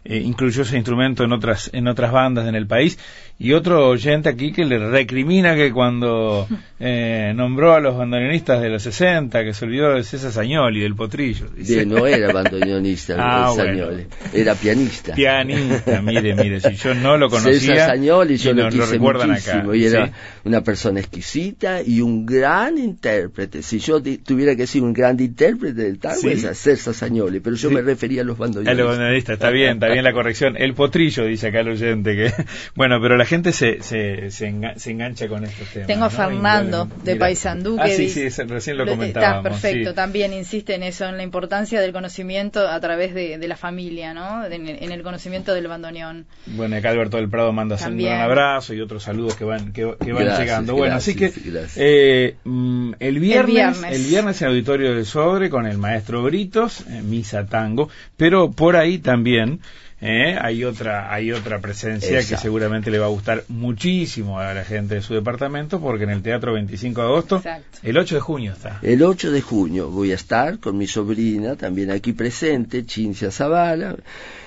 eh, 0.04 0.22
incluyó 0.24 0.62
ese 0.62 0.76
instrumento 0.76 1.24
en 1.24 1.32
otras, 1.32 1.70
en 1.72 1.86
otras 1.88 2.12
bandas 2.12 2.48
en 2.48 2.54
el 2.54 2.66
país, 2.66 2.98
y 3.38 3.52
otro 3.52 3.88
oyente 3.88 4.30
aquí 4.30 4.50
que 4.50 4.64
le 4.64 4.78
recrimina 4.78 5.54
que 5.54 5.70
cuando 5.70 6.48
eh, 6.80 7.32
nombró 7.36 7.74
a 7.74 7.80
los 7.80 7.96
bandoneonistas 7.96 8.62
de 8.62 8.70
los 8.70 8.82
60, 8.82 9.44
que 9.44 9.52
se 9.52 9.64
olvidó 9.64 9.94
de 9.94 10.02
César 10.04 10.32
Sañoli, 10.32 10.80
del 10.80 10.94
Potrillo. 10.94 11.48
dice. 11.54 11.84
No 11.84 12.06
era 12.06 12.32
bandoneonista 12.32 13.16
Ah, 13.18 13.52
bueno. 13.54 13.84
Sagnoli, 13.84 14.06
era 14.32 14.54
pianista. 14.54 15.14
Pianista, 15.14 16.02
mire, 16.02 16.34
mire, 16.34 16.60
si 16.60 16.74
yo 16.74 16.94
no 16.94 17.16
lo 17.16 17.28
conocía. 17.28 17.74
César 17.74 18.00
yo 18.00 18.24
y 18.24 18.38
lo 18.38 18.54
nos 18.54 18.74
lo 18.74 18.86
recuerdan 18.86 19.30
muchísimo 19.30 19.70
acá. 19.70 19.76
y 19.76 19.84
era 19.84 20.06
¿sí? 20.06 20.12
una 20.44 20.62
persona 20.62 21.00
exquisita 21.00 21.82
y 21.82 22.00
un 22.00 22.24
gran 22.24 22.78
intérprete. 22.78 23.62
Si 23.62 23.78
yo 23.78 24.02
tuviera 24.02 24.52
que 24.52 24.62
decir 24.62 24.82
un 24.82 24.95
gran 24.96 25.20
intérprete 25.20 25.82
del 25.82 25.98
tango 25.98 26.16
Sí. 26.22 26.28
es 26.30 26.44
a 26.44 26.54
César 26.54 26.94
Sagnoli, 26.94 27.40
pero 27.40 27.54
yo 27.56 27.68
Sí. 27.68 27.74
me 27.74 27.82
refería 27.82 28.22
a 28.22 28.24
los 28.24 28.36
A 28.36 28.40
bandoneonistas. 28.40 28.76
los 28.78 28.88
bandoneonistas, 28.88 29.32
está 29.34 29.50
bien, 29.50 29.74
está 29.74 29.88
bien 29.88 30.02
la 30.04 30.12
corrección. 30.12 30.56
El 30.56 30.74
potrillo, 30.74 31.24
dice 31.26 31.48
acá 31.48 31.60
el 31.60 31.68
oyente. 31.68 32.16
que 32.16 32.32
Bueno, 32.74 33.00
pero 33.00 33.16
la 33.16 33.24
gente 33.26 33.52
se, 33.52 33.82
se, 33.82 34.30
se, 34.30 34.48
enga- 34.50 34.76
se 34.76 34.90
engancha 34.90 35.28
con 35.28 35.44
estos 35.44 35.68
temas. 35.68 35.86
Tengo 35.86 36.04
a 36.04 36.08
¿no? 36.08 36.10
Fernando 36.10 36.88
de. 37.04 37.16
Paysandú 37.16 37.76
Ah, 37.78 37.84
que 37.86 37.92
sí, 37.96 38.02
dice- 38.04 38.30
sí, 38.30 38.42
recién 38.44 38.76
lo 38.78 38.84
Lo- 38.84 38.92
comentábamos. 38.92 39.38
Está 39.38 39.50
perfecto, 39.50 39.90
sí. 39.90 39.96
también 39.96 40.32
insiste 40.32 40.74
en 40.74 40.82
eso, 40.82 41.06
en 41.06 41.16
la 41.16 41.22
importancia 41.22 41.80
del 41.80 41.92
conocimiento 41.92 42.66
a 42.68 42.78
través 42.80 43.14
de, 43.14 43.38
de 43.38 43.48
la 43.48 43.56
familia, 43.56 44.14
¿no? 44.14 44.44
En, 44.46 44.68
el, 44.68 44.82
en 44.82 44.92
el 44.92 45.02
conocimiento 45.02 45.52
del 45.54 45.66
bandoneón. 45.68 46.26
Bueno, 46.46 46.76
acá 46.76 46.90
Alberto 46.90 47.16
del 47.16 47.28
Prado 47.28 47.52
manda 47.52 47.76
un 47.86 47.98
gran 47.98 48.20
abrazo 48.20 48.74
y 48.74 48.80
otros 48.80 49.02
saludos 49.02 49.34
que 49.36 49.44
van 49.44 49.72
que, 49.72 49.82
que 50.04 50.12
van 50.12 50.24
Gracias, 50.24 50.38
llegando. 50.40 50.74
Bueno, 50.74 50.94
así 50.96 51.14
que 51.14 51.32
eh, 51.76 52.36
mm, 52.44 52.85
el, 52.98 53.18
viernes, 53.18 53.54
viernes. 53.54 53.96
el 53.96 54.04
viernes 54.04 54.42
en 54.42 54.48
Auditorio 54.48 54.94
del 54.94 55.06
Sobre 55.06 55.50
con 55.50 55.66
el 55.66 55.78
maestro 55.78 56.22
Britos, 56.22 56.82
eh, 56.88 57.02
Misa 57.02 57.46
Tango, 57.46 57.88
pero 58.16 58.50
por 58.50 58.76
ahí 58.76 58.98
también 58.98 59.60
eh, 60.00 60.36
hay 60.38 60.62
otra 60.64 61.12
hay 61.12 61.32
otra 61.32 61.60
presencia 61.60 62.18
que 62.18 62.36
seguramente 62.36 62.90
le 62.90 62.98
va 62.98 63.06
a 63.06 63.10
gustar 63.10 63.44
muchísimo 63.48 64.38
a 64.38 64.52
la 64.52 64.62
gente 64.62 64.96
de 64.96 65.02
su 65.02 65.14
departamento 65.14 65.80
porque 65.80 66.04
en 66.04 66.10
el 66.10 66.22
Teatro 66.22 66.52
25 66.52 67.00
de 67.00 67.06
agosto, 67.06 67.36
Exacto. 67.36 67.78
el 67.82 67.96
8 67.96 68.14
de 68.16 68.20
junio 68.20 68.52
está. 68.52 68.78
El 68.82 69.02
8 69.02 69.30
de 69.30 69.40
junio 69.40 69.90
voy 69.90 70.12
a 70.12 70.16
estar 70.16 70.58
con 70.58 70.76
mi 70.76 70.86
sobrina, 70.86 71.56
también 71.56 71.90
aquí 71.90 72.12
presente, 72.12 72.84
Cincia 72.86 73.30
Zavala, 73.30 73.96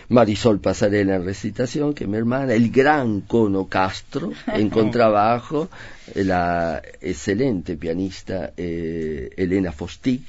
Marisol 0.09 0.59
Pasarela 0.59 1.15
en 1.15 1.25
recitación, 1.25 1.93
que 1.93 2.03
es 2.03 2.09
mi 2.09 2.17
hermana, 2.17 2.53
el 2.53 2.69
gran 2.71 3.21
Cono 3.21 3.67
Castro 3.67 4.31
en 4.47 4.69
contrabajo, 4.71 5.69
la 6.13 6.81
excelente 7.01 7.75
pianista 7.75 8.53
eh, 8.55 9.29
Elena 9.35 9.71
Fostic, 9.71 10.21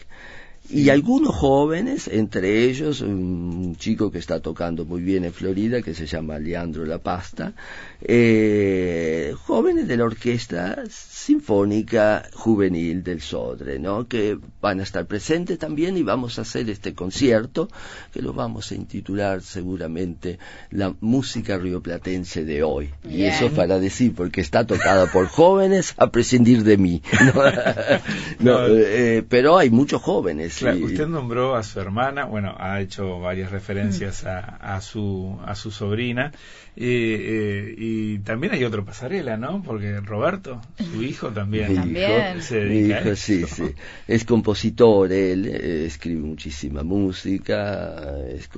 y 0.73 0.89
algunos 0.91 1.35
jóvenes, 1.35 2.09
entre 2.09 2.65
ellos 2.65 3.01
un 3.01 3.77
chico 3.77 4.11
que 4.11 4.19
está 4.19 4.41
tocando 4.41 4.85
muy 4.85 5.03
bien 5.03 5.25
en 5.25 5.33
Florida, 5.33 5.83
que 5.83 5.95
se 5.95 6.07
llama 6.07 6.39
Leandro 6.39 6.85
La 6.85 6.99
Pasta, 6.99 7.55
eh, 8.03 9.35
jóvenes 9.45 9.89
de 9.89 9.97
la 9.97 10.05
Orquesta 10.05 10.83
Sinfónica 10.89 12.25
Juvenil 12.33 13.03
del 13.03 13.21
Sodre, 13.21 13.79
¿no? 13.79 14.07
que 14.07 14.39
van 14.61 14.81
a 14.81 14.83
estar 14.83 15.07
presentes 15.07 15.59
también 15.59 15.97
y 15.97 16.03
vamos 16.03 16.39
a 16.39 16.43
hacer 16.43 16.71
este 16.71 16.95
concierto 16.95 17.69
que 18.13 18.23
lo 18.23 18.33
vamos 18.33 18.71
a 18.73 18.75
intitular 18.75 19.43
seguramente 19.43 20.39
La 20.71 20.95
Música 21.01 21.59
Rioplatense 21.59 22.45
de 22.45 22.63
hoy. 22.63 22.91
Y 23.09 23.25
eso 23.25 23.51
para 23.51 23.79
decir, 23.79 24.15
porque 24.15 24.41
está 24.41 24.67
tocada 24.67 25.07
por 25.07 25.27
jóvenes 25.29 25.95
a 25.97 26.11
prescindir 26.11 26.65
de 26.65 26.77
mí. 26.77 27.03
No, 27.35 27.41
No, 28.41 28.67
eh, 28.67 29.25
pero 29.29 29.59
hay 29.59 29.71
muchos 29.71 30.03
jóvenes. 30.03 30.60
Claro, 30.61 30.79
y- 30.79 30.85
usted 30.85 31.07
nombró 31.09 31.57
a 31.57 31.63
su 31.63 31.81
hermana, 31.81 32.25
bueno, 32.27 32.55
ha 32.59 32.81
hecho 32.81 33.19
varias 33.21 33.51
referencias 33.51 34.25
a, 34.25 34.39
a 34.77 34.81
su 34.81 35.39
a 35.45 35.55
su 35.55 35.71
sobrina 35.71 36.33
eh, 36.77 36.83
eh, 36.87 37.75
y 37.77 38.19
también 38.21 38.53
hay 38.53 38.65
otro 38.65 38.85
pasarela, 38.85 39.37
¿no? 39.37 39.63
Porque 39.63 40.01
Roberto, 40.01 40.61
su 40.91 41.03
hijo 41.03 41.29
también. 41.31 41.69
Mi 41.69 41.75
También. 41.77 42.37
hijo, 42.37 42.41
Se 42.43 42.61
dedica 42.65 42.97
a 42.97 43.01
hijo, 43.01 43.11
eso. 43.11 43.23
sí, 43.23 43.45
sí. 43.47 43.75
Es 44.07 44.25
compositor, 44.25 45.11
él 45.13 45.47
eh, 45.47 45.85
escribe 45.87 46.21
muchísima 46.23 46.83
música, 46.83 48.19
es 48.29 48.49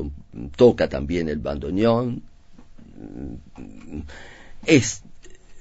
toca 0.57 0.89
también 0.89 1.29
el 1.29 1.39
bandoneón, 1.39 2.23
mm, 2.99 4.01
es 4.67 5.03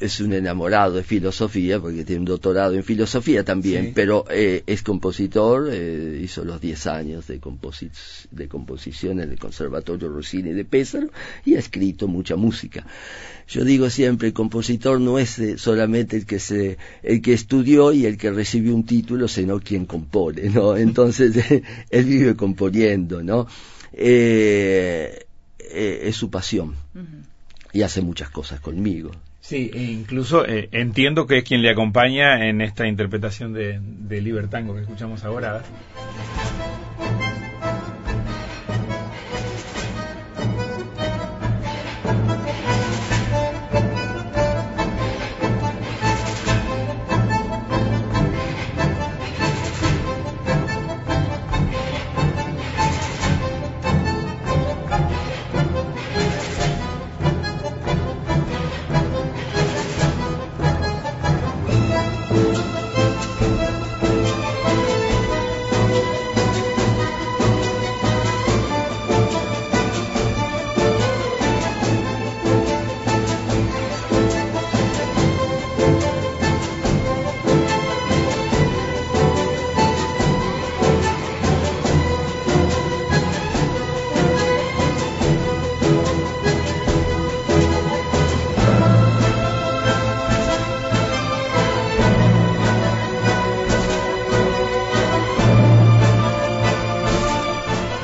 es 0.02 0.20
un 0.20 0.34
enamorado 0.34 0.95
de 0.95 1.04
filosofía 1.04 1.80
porque 1.80 2.04
tiene 2.04 2.20
un 2.20 2.26
doctorado 2.26 2.74
en 2.74 2.84
filosofía 2.84 3.43
también, 3.43 3.86
Sí. 3.86 3.91
pero 3.95 4.26
eh, 4.30 4.64
es 4.68 4.82
compositor, 4.84 5.70
eh, 5.72 6.20
hizo 6.24 6.43
los 6.43 6.60
10 6.60 6.88
años 6.88 7.28
de, 7.28 7.39
composi- 7.39 7.91
de 8.32 8.47
composición 8.47 9.20
en 9.22 9.32
el 9.32 9.39
Conservatorio 9.39 10.10
Rossini 10.10 10.52
de 10.54 10.66
Pesaro 10.66 11.10
y 11.45 11.56
ha 11.56 11.60
escrito 11.60 12.08
mucha 12.08 12.36
música. 12.36 12.86
Yo 13.47 13.64
digo 13.64 13.89
siempre, 13.89 14.30
el 14.30 14.34
compositor 14.34 14.99
no 14.99 15.20
es 15.20 15.38
eh, 15.39 15.58
solamente 15.58 16.18
el 16.18 16.26
que 16.26 16.39
se, 16.39 16.78
el 17.04 17.22
que 17.22 17.34
estudió 17.34 17.91
y 17.93 18.06
el 18.06 18.18
que 18.18 18.32
recibió 18.32 18.74
un 18.76 18.86
título, 18.86 19.28
sino 19.28 19.60
quien 19.60 19.86
compone, 19.86 20.49
¿no? 20.49 20.76
Entonces, 20.88 21.36
él 21.89 22.06
vive 22.06 22.36
componiendo, 22.36 23.22
¿no? 23.24 23.47
Eh, 23.93 25.26
eh, 25.60 25.99
es 26.04 26.16
su 26.16 26.30
pasión 26.30 26.76
y 27.74 27.82
hace 27.84 28.02
muchas 28.02 28.30
cosas 28.30 28.60
conmigo. 28.60 29.12
Sí, 29.52 29.70
e 29.74 29.84
incluso 29.84 30.45
eh, 30.47 30.70
entiendo 30.72 31.28
que 31.28 31.39
es 31.39 31.43
quien 31.43 31.62
le 31.62 31.70
acompaña 31.70 32.47
en 32.47 32.62
esta 32.62 32.88
interpretación 32.88 33.52
de, 33.52 33.82
de 33.82 34.22
Libertango 34.22 34.74
que 34.74 34.84
escuchamos 34.84 35.26
ahora. 35.26 35.62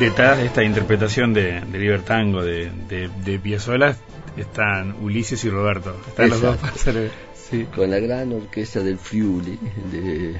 Esta 0.07 0.63
interpretación 0.63 1.33
de, 1.33 1.59
de 1.61 1.79
Libertango 1.79 2.41
de, 2.43 2.71
de, 2.87 3.09
de 3.25 3.39
Piazzolla 3.39 3.95
están 4.37 4.95
Ulises 5.01 5.43
y 5.43 5.49
Roberto. 5.49 5.95
Están 6.07 6.29
los 6.29 6.41
dos 6.41 6.55
Exacto. 6.55 6.61
para 6.83 6.99
hacer- 6.99 7.11
sí. 7.49 7.65
con 7.75 7.89
la 7.91 7.99
gran 7.99 8.31
orquesta 8.31 8.79
del 8.79 8.97
Friuli, 8.97 9.59
de 9.91 10.35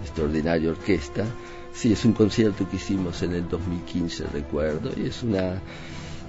extraordinaria 0.00 0.70
orquesta. 0.70 1.24
Sí, 1.74 1.92
es 1.92 2.04
un 2.04 2.12
concierto 2.12 2.68
que 2.70 2.76
hicimos 2.76 3.22
en 3.22 3.34
el 3.34 3.48
2015, 3.48 4.24
recuerdo, 4.32 4.90
y 4.96 5.06
es 5.08 5.22
una 5.22 5.60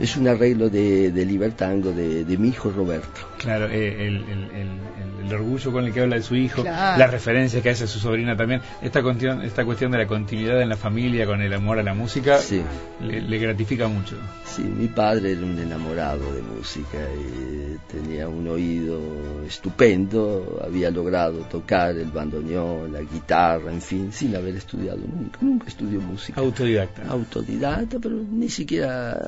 es 0.02 0.18
un 0.18 0.28
arreglo 0.28 0.70
de, 0.70 1.12
de 1.12 1.26
Libertango 1.26 1.92
de, 1.92 2.26
de 2.26 2.38
mi 2.38 2.50
hijo 2.50 2.72
Roberto. 2.72 3.22
Claro, 3.38 3.68
eh, 3.70 4.08
el, 4.08 5.32
orgullo 5.32 5.72
con 5.72 5.86
el 5.86 5.94
que 5.94 6.02
habla 6.02 6.18
de 6.18 6.24
su 6.24 6.36
hijo, 6.36 6.62
la 6.64 7.08
referencia 7.08 7.62
que 7.62 7.70
hace 7.70 7.86
a 7.86 7.88
su 7.88 8.00
sobrina 8.00 8.36
también, 8.36 8.62
esta 8.82 9.02
cuestión, 9.02 9.42
esta 9.44 9.64
cuestión 9.64 9.92
de 9.92 10.00
la 10.00 10.08
continuidad 10.08 10.62
en 10.62 10.68
la 10.68 10.76
familia 10.76 11.26
con 11.26 11.42
el 11.42 11.54
amor 11.54 11.80
a 11.80 11.84
la 11.84 11.94
música, 11.94 12.38
le, 13.00 13.38
gratifica 13.38 13.88
mucho. 13.88 14.18
Sí, 14.46 14.64
mi 14.64 14.88
padre 14.88 15.32
era 15.32 15.42
un 15.42 15.58
enamorado 15.58 16.34
de 16.34 16.42
música 16.42 16.98
y 16.98 17.78
tenía 17.90 18.01
un 18.32 18.48
oído 18.48 19.00
estupendo, 19.46 20.60
había 20.64 20.90
logrado 20.90 21.40
tocar 21.42 21.96
el 21.98 22.12
bandoneón, 22.12 22.94
la 22.94 23.02
guitarra, 23.02 23.72
en 23.72 23.82
fin, 23.82 24.12
sin 24.12 24.36
haber 24.36 24.56
estudiado 24.56 25.00
nunca, 25.00 25.40
nunca 25.42 25.68
estudió 25.68 26.00
música. 26.02 26.40
Autodidacta. 26.40 27.08
Autodidacta, 27.08 28.00
pero 28.00 28.16
ni 28.16 28.50
siquiera 28.50 29.20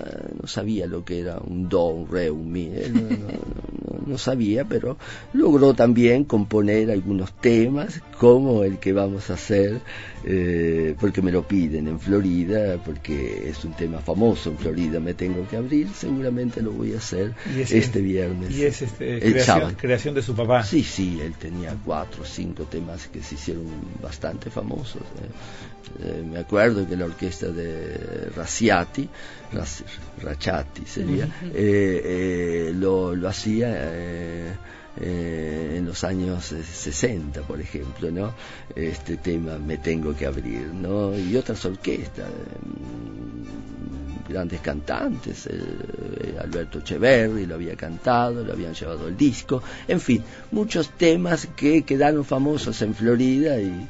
no 0.41 0.47
sabía 0.47 0.87
lo 0.87 1.03
que 1.03 1.19
era 1.19 1.39
un 1.39 1.69
do, 1.69 1.87
un 1.87 2.07
re, 2.07 2.29
un 2.31 2.51
mi, 2.51 2.67
no 2.67 3.72
sabía, 4.17 4.65
pero 4.65 4.97
logró 5.33 5.73
también 5.73 6.23
componer 6.23 6.91
algunos 6.91 7.33
temas 7.39 8.01
como 8.23 8.63
el 8.63 8.79
que 8.79 8.93
vamos 8.93 9.29
a 9.29 9.33
hacer, 9.33 9.81
eh, 10.23 10.95
porque 10.99 11.21
me 11.21 11.31
lo 11.31 11.45
piden 11.45 11.87
en 11.87 11.99
Florida, 11.99 12.81
porque 12.83 13.49
es 13.49 13.65
un 13.65 13.73
tema 13.73 13.99
famoso 13.99 14.51
en 14.51 14.57
Florida, 14.57 14.99
me 14.99 15.13
tengo 15.13 15.45
que 15.47 15.57
abrir, 15.57 15.89
seguramente 15.93 16.61
lo 16.61 16.71
voy 16.71 16.93
a 16.93 16.97
hacer 16.97 17.33
este 17.57 18.01
viernes. 18.01 18.51
¿Y 18.51 18.63
es 18.63 18.81
este, 18.81 19.19
creación, 19.19 19.75
creación, 19.75 20.15
de 20.15 20.21
su 20.21 20.35
papá? 20.35 20.63
Sí, 20.63 20.83
sí, 20.83 21.19
él 21.21 21.33
tenía 21.33 21.75
cuatro 21.83 22.23
o 22.23 22.25
cinco 22.25 22.63
temas 22.63 23.07
que 23.07 23.21
se 23.21 23.35
hicieron 23.35 23.65
bastante 24.01 24.49
famosos. 24.49 25.01
Eh. 25.01 26.03
Eh, 26.05 26.23
me 26.25 26.39
acuerdo 26.39 26.87
que 26.87 26.95
la 26.95 27.05
orquesta 27.05 27.47
de 27.47 28.31
Raciati, 28.35 29.09
Rachati 30.21 30.85
sería, 30.85 31.27
lo, 32.73 33.15
lo 33.15 33.27
hacía 33.27 33.92
eh, 33.93 35.75
en 35.77 35.85
los 35.85 36.03
años 36.03 36.45
60, 36.45 37.41
por 37.41 37.59
ejemplo, 37.59 38.11
¿no? 38.11 38.33
Este 38.75 39.17
tema 39.17 39.57
Me 39.57 39.77
tengo 39.77 40.15
que 40.15 40.25
abrir, 40.25 40.67
¿no? 40.67 41.17
Y 41.17 41.35
otras 41.35 41.65
orquestas, 41.65 42.29
mm, 42.29 44.31
grandes 44.31 44.61
cantantes, 44.61 45.47
eh, 45.47 46.37
Alberto 46.39 46.79
Echeverri 46.79 47.45
lo 47.45 47.55
había 47.55 47.75
cantado, 47.75 48.43
lo 48.43 48.53
habían 48.53 48.73
llevado 48.73 49.07
el 49.07 49.17
disco, 49.17 49.63
en 49.87 49.99
fin, 49.99 50.23
muchos 50.51 50.91
temas 50.91 51.47
que 51.55 51.81
quedaron 51.81 52.23
famosos 52.23 52.81
en 52.83 52.93
Florida 52.93 53.59
y 53.59 53.89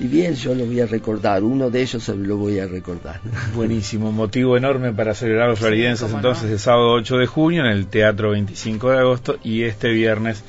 y 0.00 0.06
bien, 0.06 0.34
yo 0.34 0.54
lo 0.54 0.66
voy 0.66 0.80
a 0.80 0.86
recordar, 0.86 1.42
uno 1.42 1.70
de 1.70 1.82
ellos 1.82 2.08
lo 2.08 2.36
voy 2.36 2.58
a 2.58 2.66
recordar. 2.66 3.20
Buenísimo, 3.54 4.12
motivo 4.12 4.56
enorme 4.56 4.92
para 4.92 5.14
celebrar 5.14 5.48
los 5.48 5.58
floridenses 5.58 6.12
entonces 6.12 6.50
el 6.50 6.58
sábado 6.58 6.92
8 6.92 7.18
de 7.18 7.26
junio 7.26 7.64
en 7.64 7.70
el 7.70 7.86
Teatro 7.86 8.30
25 8.30 8.90
de 8.90 8.98
agosto 8.98 9.38
y 9.42 9.62
este 9.62 9.90
viernes 9.90 10.42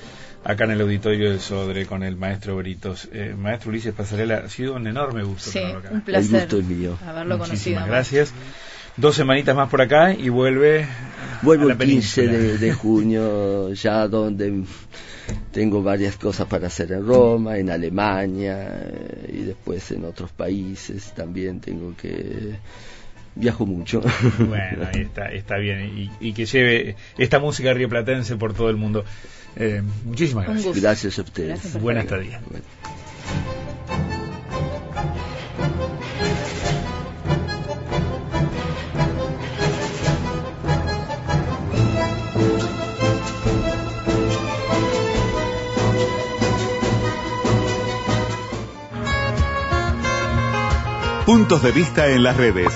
acá 0.44 0.66
en 0.66 0.72
el 0.72 0.82
Auditorio 0.82 1.32
del 1.32 1.40
Sodre 1.40 1.86
con 1.86 2.04
el 2.04 2.16
maestro 2.16 2.56
Britos. 2.58 3.10
Eh, 3.12 3.36
maestro 3.38 3.70
Ulises 3.70 3.94
Pasarela, 3.94 4.44
ha 4.46 4.50
sido 4.50 4.76
un 4.76 4.88
enorme 4.88 5.24
gusto. 5.24 5.52
Sí, 5.52 5.62
un 5.92 6.02
placer. 6.02 6.50
El 6.50 6.60
gusto 6.60 6.74
mío. 6.74 6.98
Haberlo 7.06 7.38
Muchísimas 7.38 7.88
gracias. 7.88 8.34
Dos 9.00 9.16
semanitas 9.16 9.56
más 9.56 9.70
por 9.70 9.82
acá 9.82 10.14
y 10.14 10.28
vuelve. 10.28 10.86
Vuelvo 11.42 11.70
el 11.70 11.78
15 11.78 12.28
de 12.58 12.74
junio, 12.74 13.72
ya 13.74 14.10
donde 14.10 14.64
tengo 15.54 15.82
varias 15.82 16.18
cosas 16.18 16.48
para 16.48 16.68
hacer 16.68 16.92
en 16.92 17.08
Roma, 17.08 17.58
en 17.58 17.70
Alemania 17.70 18.68
eh, 18.68 19.32
y 19.34 19.44
después 19.44 19.90
en 19.92 20.04
otros 20.04 20.32
países 20.32 21.14
también 21.16 21.62
tengo 21.62 21.96
que 21.96 22.56
viajo 23.36 23.66
mucho. 23.66 24.02
Bueno, 24.38 24.88
ahí 24.94 25.04
está, 25.04 25.32
está 25.32 25.58
bien. 25.58 26.12
Y, 26.20 26.34
que 26.34 26.46
lleve 26.46 26.96
esta 27.18 27.40
música 27.40 27.74
rioplatense 27.74 28.36
por 28.36 28.54
todo 28.54 28.70
el 28.70 28.76
mundo. 28.76 29.06
Eh, 29.56 29.82
muchísimas 30.04 30.46
gracias. 30.46 30.82
Gracias 30.82 31.20
a 31.20 31.22
ustedes. 31.22 31.82
Buenas 31.82 32.06
tardes. 32.06 32.36
Puntos 51.30 51.62
de 51.62 51.72
vista 51.72 52.08
en 52.08 52.24
las 52.24 52.36
redes. 52.36 52.74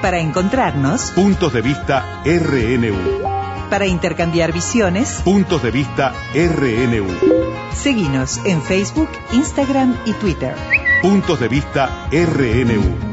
Para 0.00 0.20
encontrarnos. 0.20 1.10
Puntos 1.10 1.52
de 1.52 1.60
vista 1.60 2.22
RNU. 2.24 3.20
Para 3.68 3.88
intercambiar 3.88 4.52
visiones. 4.52 5.22
Puntos 5.24 5.60
de 5.64 5.72
vista 5.72 6.14
RNU. 6.32 7.08
Seguinos 7.74 8.40
en 8.44 8.62
Facebook, 8.62 9.08
Instagram 9.32 9.96
y 10.04 10.12
Twitter. 10.12 10.54
Puntos 11.02 11.40
de 11.40 11.48
vista 11.48 12.06
RNU. 12.12 13.05